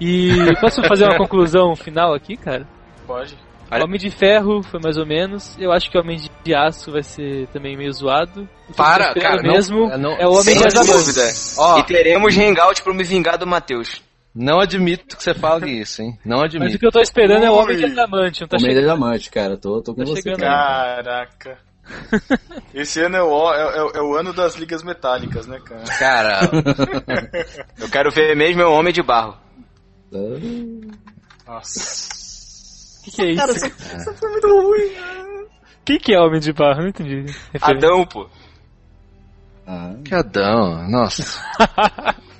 [0.00, 2.66] E posso fazer uma conclusão final aqui, cara?
[3.06, 3.36] Pode.
[3.70, 5.56] Olha- Homem de Ferro foi mais ou menos.
[5.58, 8.48] Eu acho que Homem de Aço vai ser também meio zoado.
[8.76, 11.22] Para, cara, não- mesmo não- é o Homem Sem de dúvida.
[11.58, 11.78] Ó.
[11.78, 14.02] E teremos hangout pra me vingar do Matheus.
[14.34, 16.16] Não admito que você fale isso, hein?
[16.24, 16.78] Não Mas o admito.
[16.78, 17.90] que eu tô esperando é o Homem de Ui.
[17.92, 18.40] Adamante.
[18.42, 18.84] Não tá Homem de chegando.
[18.98, 19.56] Diamante, cara.
[19.56, 20.40] Tô, tô com Tá você, chegando.
[20.40, 21.02] cara.
[21.02, 21.58] Caraca.
[22.72, 25.82] Esse ano é o, é, é- é o ano das ligas metálicas, né, cara?
[25.98, 26.40] Cara,
[27.80, 29.36] Eu quero ver mesmo é o Homem de Barro.
[31.46, 32.19] Nossa.
[33.00, 33.66] O que, que é isso?
[33.96, 34.92] Isso foi muito ruim.
[35.80, 36.82] O que, que é Homem de Barro?
[36.82, 37.32] Não entendi.
[37.52, 37.88] Referência.
[37.88, 38.28] Adão, pô.
[39.66, 41.24] Ah, que Adão, nossa.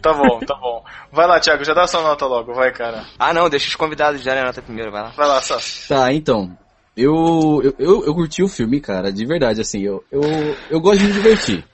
[0.00, 0.82] Tá bom, tá bom.
[1.12, 3.06] Vai lá, Thiago, já dá sua nota logo, vai, cara.
[3.18, 5.10] Ah, não, deixa os convidados darem a nota primeiro, vai lá.
[5.10, 5.88] Vai lá, Sassi.
[5.88, 6.56] Tá, então.
[6.96, 10.22] Eu, eu, eu, eu curti o filme, cara, de verdade, assim, eu, eu,
[10.70, 11.64] eu gosto de me divertir.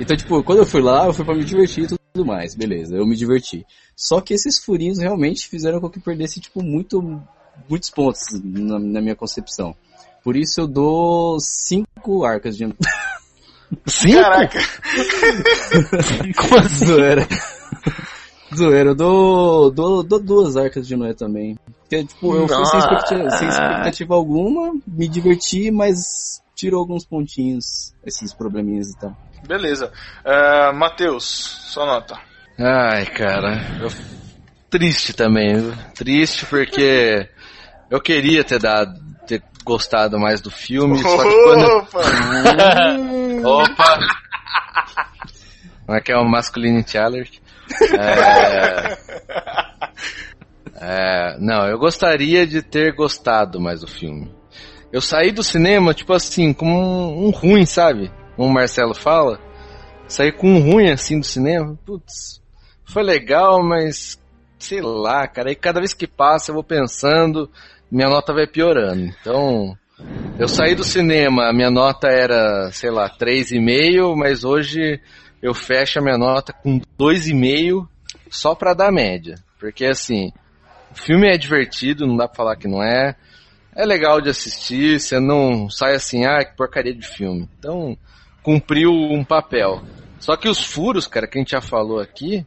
[0.00, 2.94] Então, tipo, quando eu fui lá, eu fui pra me divertir e tudo mais, beleza,
[2.94, 3.66] eu me diverti.
[3.96, 7.02] Só que esses furinhos realmente fizeram com que eu perdesse, tipo, muito,
[7.68, 9.74] muitos pontos na, na minha concepção.
[10.22, 12.72] Por isso eu dou cinco arcas de...
[13.86, 14.20] Cinco?
[14.20, 14.60] Caraca.
[16.38, 16.86] Como assim?
[16.86, 17.28] Zoeira.
[18.54, 21.58] Zoeira, eu dou, dou, dou duas arcas de Noé também.
[21.80, 27.94] Porque, tipo, eu fui sem expectativa, sem expectativa alguma, me diverti, mas tirou alguns pontinhos,
[28.04, 29.16] esses probleminhas e tal.
[29.46, 29.92] Beleza.
[30.24, 32.18] Uh, Matheus, sua nota.
[32.58, 33.60] Ai, cara.
[33.80, 33.90] eu-
[34.70, 35.74] Triste também, viu?
[35.94, 37.28] Triste porque
[37.90, 41.64] eu queria ter dado, ter gostado mais do filme, só que quando...
[41.78, 42.00] Opa!
[43.48, 43.98] Opa!
[45.86, 47.38] Como é que é o Masculinity Alert?
[47.92, 48.98] É...
[50.76, 54.33] É, não, eu gostaria de ter gostado mais do filme.
[54.94, 58.12] Eu saí do cinema, tipo assim, com um, um ruim, sabe?
[58.36, 59.40] Como o Marcelo fala.
[60.06, 61.76] Saí com um ruim assim do cinema.
[61.84, 62.40] Putz,
[62.84, 64.16] foi legal, mas
[64.56, 65.50] sei lá, cara.
[65.50, 67.50] E cada vez que passa eu vou pensando,
[67.90, 69.02] minha nota vai piorando.
[69.02, 69.76] Então,
[70.38, 75.00] eu saí do cinema, minha nota era, sei lá, 3,5, mas hoje
[75.42, 77.84] eu fecho a minha nota com 2,5
[78.30, 79.34] só pra dar média.
[79.58, 80.30] Porque assim,
[80.92, 83.16] o filme é divertido, não dá pra falar que não é.
[83.76, 87.48] É legal de assistir, você não sai assim, ah, que porcaria de filme.
[87.58, 87.96] Então,
[88.42, 89.82] cumpriu um papel.
[90.20, 92.46] Só que os furos, cara, que a gente já falou aqui,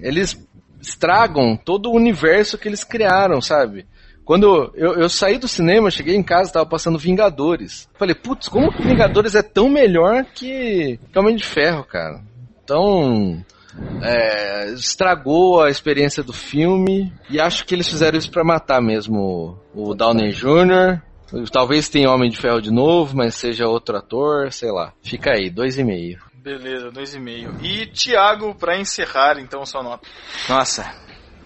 [0.00, 0.36] eles
[0.80, 3.86] estragam todo o universo que eles criaram, sabe?
[4.24, 7.88] Quando eu, eu saí do cinema, cheguei em casa, tava passando Vingadores.
[7.94, 12.20] Falei, putz, como que Vingadores é tão melhor que, Homem de Ferro, cara?
[12.62, 13.42] Então,
[14.02, 19.58] é, estragou a experiência do filme e acho que eles fizeram isso pra matar mesmo
[19.74, 21.00] o, o Downey Jr.
[21.52, 24.94] Talvez tenha Homem de Ferro de novo, mas seja outro ator, sei lá.
[25.02, 26.18] Fica aí, dois e meio.
[26.42, 27.62] Beleza, 2,5.
[27.62, 30.08] E Thiago, pra encerrar, então, sua nota.
[30.48, 30.90] Nossa,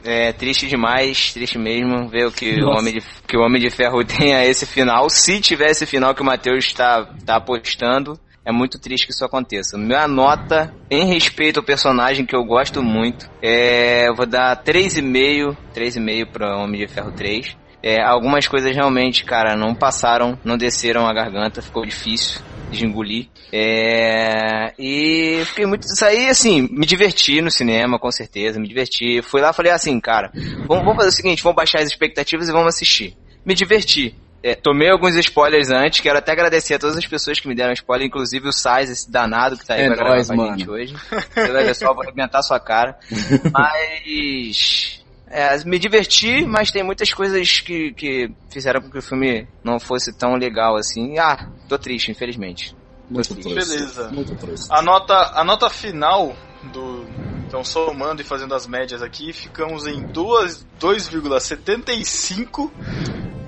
[0.05, 2.69] é triste demais, triste mesmo ver o que o.
[2.69, 5.09] Homem de, que o Homem de Ferro tenha esse final.
[5.09, 9.25] Se tiver esse final que o Matheus está tá apostando, é muito triste que isso
[9.25, 9.79] aconteça.
[9.79, 15.57] Minha nota, em respeito ao personagem que eu gosto muito, é, eu vou dar 3,5,
[15.75, 17.57] 3,5 para Homem de Ferro 3.
[17.83, 22.41] É, algumas coisas realmente, cara, não passaram, não desceram a garganta, ficou difícil
[22.71, 23.29] de engolir.
[23.53, 25.85] É, e fiquei muito.
[25.85, 29.21] Isso aí, assim, me diverti no cinema, com certeza, me diverti.
[29.23, 30.31] Fui lá falei assim, cara,
[30.67, 33.17] vamos, vamos fazer o seguinte, vamos baixar as expectativas e vamos assistir.
[33.45, 34.15] Me diverti.
[34.43, 37.73] É, tomei alguns spoilers antes, quero até agradecer a todas as pessoas que me deram
[37.73, 40.37] spoiler, inclusive o Sais, esse danado que tá aí É pra gravar nóis, com a
[40.37, 40.59] mano.
[40.59, 40.95] gente hoje.
[41.35, 42.99] Ver só, vou arrebentar sua cara.
[43.53, 45.01] Mas.
[45.35, 49.81] É, me diverti, mas tem muitas coisas que, que fizeram com que o filme não
[49.81, 51.19] fosse tão legal assim.
[51.19, 52.77] Ah, tô triste, infelizmente.
[53.09, 53.49] Muito trouxa.
[53.55, 54.11] Beleza.
[54.11, 54.37] Muito.
[54.71, 56.37] A nota, a nota final
[56.71, 57.07] do.
[57.47, 62.71] Então, somando e fazendo as médias aqui, ficamos em duas- 2,75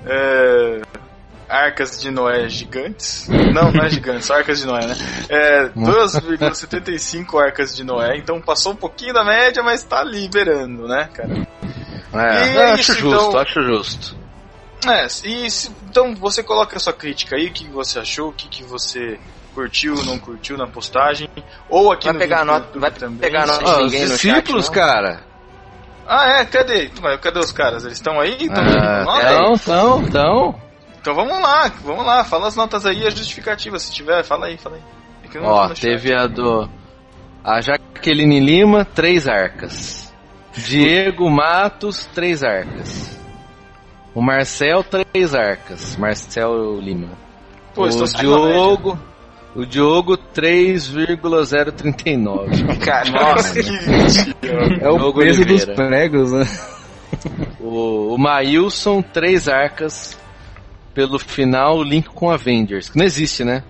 [0.05, 0.81] é,
[1.49, 3.27] arcas de Noé gigantes.
[3.53, 4.95] Não, não é gigantes, só arcas de Noé, né?
[5.29, 8.17] É, 2,75 arcas de Noé.
[8.17, 11.47] Então, passou um pouquinho da média, mas tá liberando, né, cara?
[12.13, 13.39] É, E é acho isso, justo, então.
[13.39, 14.15] acho justo.
[14.87, 18.33] É, e se- então você coloca a sua crítica aí, o que você achou, o
[18.33, 19.19] que, que você
[19.53, 21.27] curtiu, não curtiu na postagem,
[21.69, 23.17] ou aqui Vai no pegar vídeo nota, YouTube vai também.
[23.17, 24.81] pegar a nota de os ninguém no discípulos, chat, não?
[24.87, 25.21] cara.
[26.07, 26.89] Ah, é, cadê?
[27.21, 27.83] Cadê os caras?
[27.83, 28.37] Eles estão aí?
[28.43, 29.23] Estão Ah, nota?
[30.99, 34.57] então, vamos lá, vamos lá, fala as notas aí a justificativa, se tiver, fala aí,
[34.57, 34.81] fala aí.
[35.23, 35.81] É Ó, no chat.
[35.81, 36.69] teve a do.
[37.43, 40.13] A Jaqueline Lima, três arcas.
[40.55, 43.19] Diego Matos, três arcas.
[44.13, 45.95] O Marcel, três arcas.
[45.97, 47.09] Marcel Lima.
[47.73, 48.17] Pô, estou o.
[48.17, 48.99] Diogo.
[49.55, 52.75] O Diogo 3,039.
[52.83, 54.35] Cara, Nossa, que mentira.
[54.81, 56.45] É o Diogo peso dos pregos, né?
[57.61, 60.19] O, o Maílson, três arcas.
[60.93, 62.89] Pelo final, link com Avengers.
[62.89, 63.63] Que não existe, né?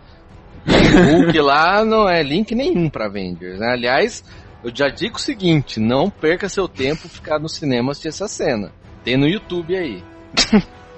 [0.68, 0.72] O
[1.18, 3.74] Hulk lá não é link nenhum pra Avengers, né?
[3.74, 4.24] Aliás,
[4.64, 8.72] eu já digo o seguinte: não perca seu tempo ficar no cinema assistir essa cena.
[9.04, 10.04] Tem no YouTube aí.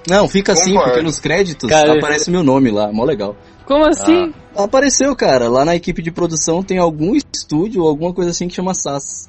[0.08, 3.36] Não, fica assim, porque nos créditos Cara, aparece meu nome lá, mó legal.
[3.68, 4.34] Como assim?
[4.56, 8.54] Apareceu, cara, lá na equipe de produção tem algum estúdio ou alguma coisa assim que
[8.54, 9.28] chama SAS.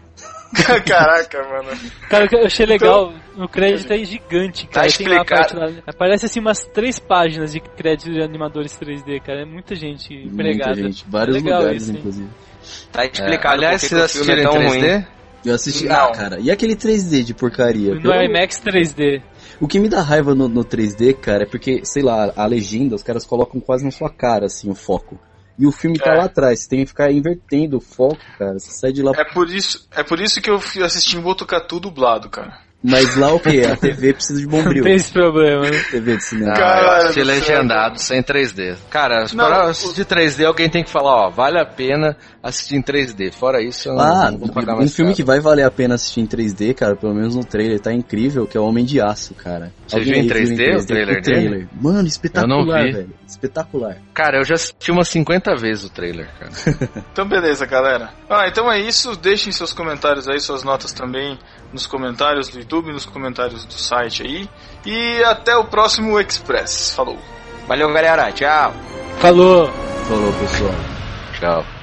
[0.87, 1.77] Caraca, mano.
[2.09, 4.81] Cara, o que eu achei legal, o crédito é gigante, cara.
[4.81, 5.59] Tá explicado.
[5.59, 9.41] lá- Aparece assim umas três páginas de crédito de animadores 3D, cara.
[9.41, 10.71] É muita gente empregada.
[10.73, 12.29] Muita gente, vários Legal lugares, isso, inclusive.
[12.91, 14.67] tá explicado Aliás, por que vocês é assistiram tão 3D?
[14.95, 15.05] ruim.
[15.45, 15.85] Eu assisti.
[15.85, 15.95] Não.
[15.95, 17.93] Ah, cara, e aquele 3D de porcaria?
[17.95, 19.21] No Pelo- IMAX 3D.
[19.59, 22.95] O que me dá raiva no, no 3D, cara, é porque, sei lá, a legenda,
[22.95, 25.19] os caras colocam quase na sua cara, assim, o foco.
[25.57, 26.17] E o filme tá É.
[26.17, 28.57] lá atrás, você tem que ficar invertendo o foco, cara.
[28.57, 29.11] Você sai de lá.
[29.17, 32.59] É por isso, é por isso que eu fui assistir em Botucatu dublado, cara.
[32.81, 33.59] Mas lá o que?
[33.65, 34.83] A TV precisa de bombril.
[34.85, 35.83] Tem esse problema, né?
[35.91, 36.53] TV de cinema.
[36.53, 38.77] Ah, Cara assisti céu, legendado, sem 3D.
[38.89, 42.75] Cara, Não, para o- assistir 3D, alguém tem que falar, ó, vale a pena assistir
[42.77, 43.33] em 3D.
[43.33, 45.15] Fora isso, eu não, Ah, não vou pagar um mais filme caro.
[45.17, 48.47] que vai valer a pena assistir em 3D, cara, pelo menos no trailer, tá incrível,
[48.47, 49.73] que é o Homem de Aço, cara.
[49.85, 51.67] Você Alguém viu em aí 3D o trailer O trailer.
[51.81, 52.91] Mano, espetacular, vi.
[52.93, 53.09] velho.
[53.27, 53.97] Espetacular.
[54.13, 56.51] Cara, eu já assisti umas 50 vezes o trailer, cara.
[57.11, 58.11] Então beleza, galera.
[58.29, 59.15] Ah, então é isso.
[59.17, 61.37] Deixem seus comentários aí, suas notas também
[61.73, 64.49] nos comentários do YouTube, nos comentários do site aí.
[64.85, 66.93] E até o próximo Express.
[66.95, 67.17] Falou.
[67.67, 68.31] Valeu, galera.
[68.31, 68.73] Tchau.
[69.17, 69.69] Falou!
[70.07, 70.75] Falou, pessoal.
[71.33, 71.78] Tchau.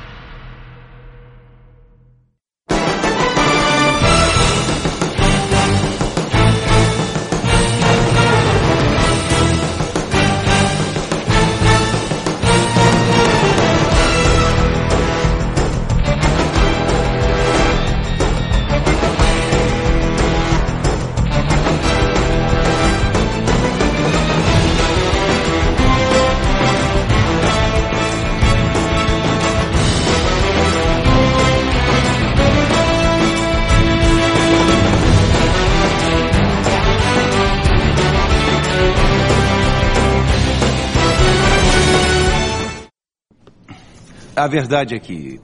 [44.36, 45.40] A verdade é que.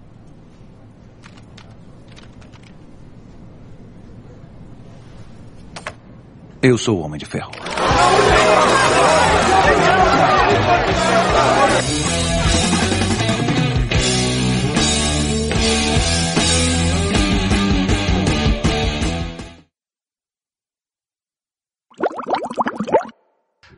[6.60, 7.50] Eu sou o Homem de Ferro.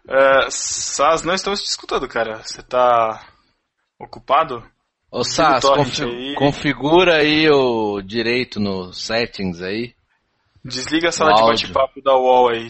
[0.08, 2.42] É, Sas, não estamos te escutando, cara.
[2.42, 3.24] Você tá
[3.96, 4.73] ocupado?
[5.14, 6.34] Ô Sas, aí.
[6.34, 9.94] configura aí o direito no settings aí.
[10.64, 11.68] Desliga a sala de Áudio.
[11.68, 12.68] bate-papo da UOL aí.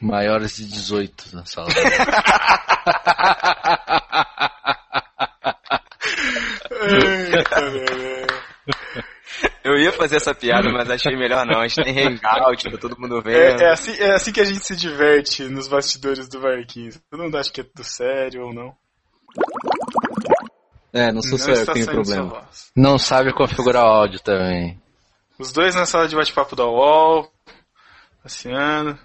[0.00, 1.68] Maiores de 18 na sala.
[9.62, 11.60] Eu ia fazer essa piada, mas achei melhor não.
[11.60, 13.60] A gente tem hangout, tá todo mundo vendo.
[13.60, 16.98] É, é assim, é assim que a gente se diverte nos bastidores do Marquinhos.
[17.10, 18.74] Todo mundo acha que é do sério ou não.
[20.94, 22.48] É, não sou só eu que tenho problema.
[22.76, 24.80] Não sabe configurar o áudio também.
[25.36, 27.28] Os dois na sala de bate-papo da UOL,
[28.22, 28.96] passeando.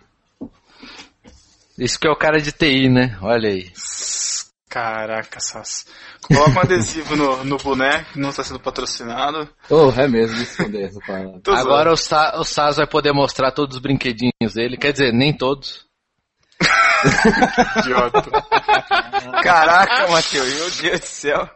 [1.79, 3.17] Isso que é o cara de TI, né?
[3.23, 3.71] Olha aí.
[4.69, 5.87] Caraca, Sas.
[6.21, 9.49] Coloca um adesivo no, no boneco, que não está sendo patrocinado.
[9.67, 11.39] Oh, é mesmo, esconder essa parada.
[11.41, 14.77] Tô Agora o, Sa o Sas vai poder mostrar todos os brinquedinhos dele.
[14.77, 15.87] Quer dizer, nem todos.
[17.79, 18.29] idiota.
[19.41, 21.49] Caraca, Matheus, meu Deus do céu.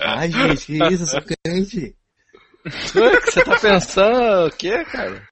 [0.00, 1.94] Ai, gente, que isso, eu sou crente.
[2.64, 2.70] O
[3.20, 4.46] que você tá pensando?
[4.46, 5.22] O que, cara?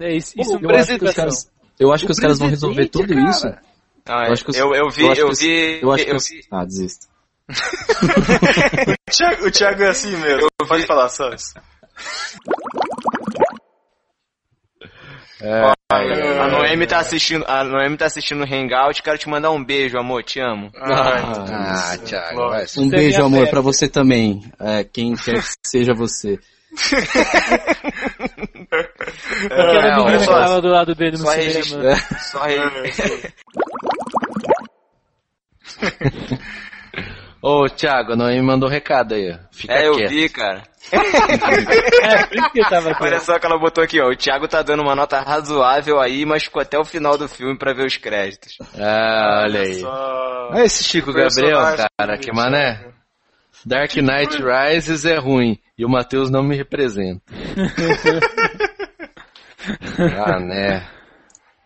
[0.00, 2.86] É isso, isso eu, acho que os caras, eu acho que os caras vão resolver
[2.88, 3.48] tudo isso.
[4.06, 6.16] Ah, Eu acho que os- eu, eu vi, eu eu, vi, Eu acho que eu
[6.16, 6.28] os...
[6.28, 6.40] vi.
[6.50, 7.06] Ah, desisto.
[9.10, 10.46] O Thiago, o Thiago é assim mesmo.
[10.68, 11.52] Pode falar, Sas.
[15.42, 15.72] É,
[16.38, 19.98] A Noemi tá assistindo, a Noemi tá assistindo o Hangout, quero te mandar um beijo,
[19.98, 20.70] amor, te amo.
[20.76, 22.08] Ah, Deus.
[22.10, 22.64] Thiago, vai.
[22.78, 24.42] Um é beijo, amor, pra você também.
[24.60, 26.38] É, quem quer que seja você.
[29.46, 31.52] Aquela É, menina que só, tava do lado dele no só cinema.
[31.52, 31.80] registro.
[32.20, 32.58] Só aí.
[37.42, 39.38] Ô, Thiago, não me mandou recado aí.
[39.50, 40.10] Fica É, eu quieto.
[40.10, 40.62] vi, cara.
[42.02, 43.04] É, por isso que eu tava aqui.
[43.04, 44.08] Olha só que ela botou aqui, ó.
[44.08, 47.56] O Thiago tá dando uma nota razoável aí, mas ficou até o final do filme
[47.56, 48.56] pra ver os créditos.
[48.78, 49.74] Ah, olha aí.
[49.80, 50.48] Só...
[50.50, 51.58] Olha esse Chico Gabriel,
[51.98, 52.84] cara, que mané.
[53.64, 57.22] Dark Knight Rises é ruim e o Matheus não me representa.
[60.26, 60.86] ah, né.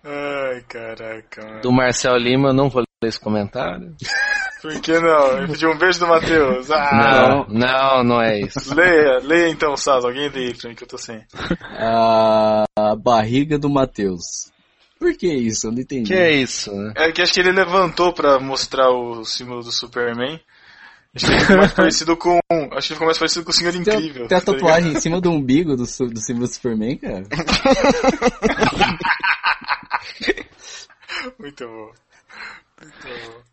[0.04, 1.60] Ai, caraca, mano.
[1.62, 3.94] Do Marcel Lima, eu não vou ler esse comentário.
[4.64, 5.36] Por que não?
[5.36, 6.70] Ele pediu um beijo do Matheus.
[6.70, 8.74] Ah, Não, não, não é isso.
[8.74, 10.06] Leia, leia então, Saz.
[10.06, 11.22] Alguém leia pra mim que eu tô sem.
[11.78, 12.64] A,
[12.96, 14.50] barriga do Matheus.
[14.98, 15.66] Por que isso?
[15.66, 16.10] Eu não entendi.
[16.10, 16.94] Que é isso, né?
[16.96, 20.40] É que acho que ele levantou pra mostrar o símbolo do Superman.
[21.14, 22.40] Acho que ele ficou mais parecido com.
[22.72, 24.28] Acho que ficou mais parecido com o Senhor Incrível.
[24.28, 24.62] tem a tá ligado?
[24.62, 25.86] tatuagem em cima do umbigo do, do
[26.22, 27.24] símbolo do Superman, cara?
[31.38, 31.92] Muito bom.
[32.80, 33.44] Muito bom.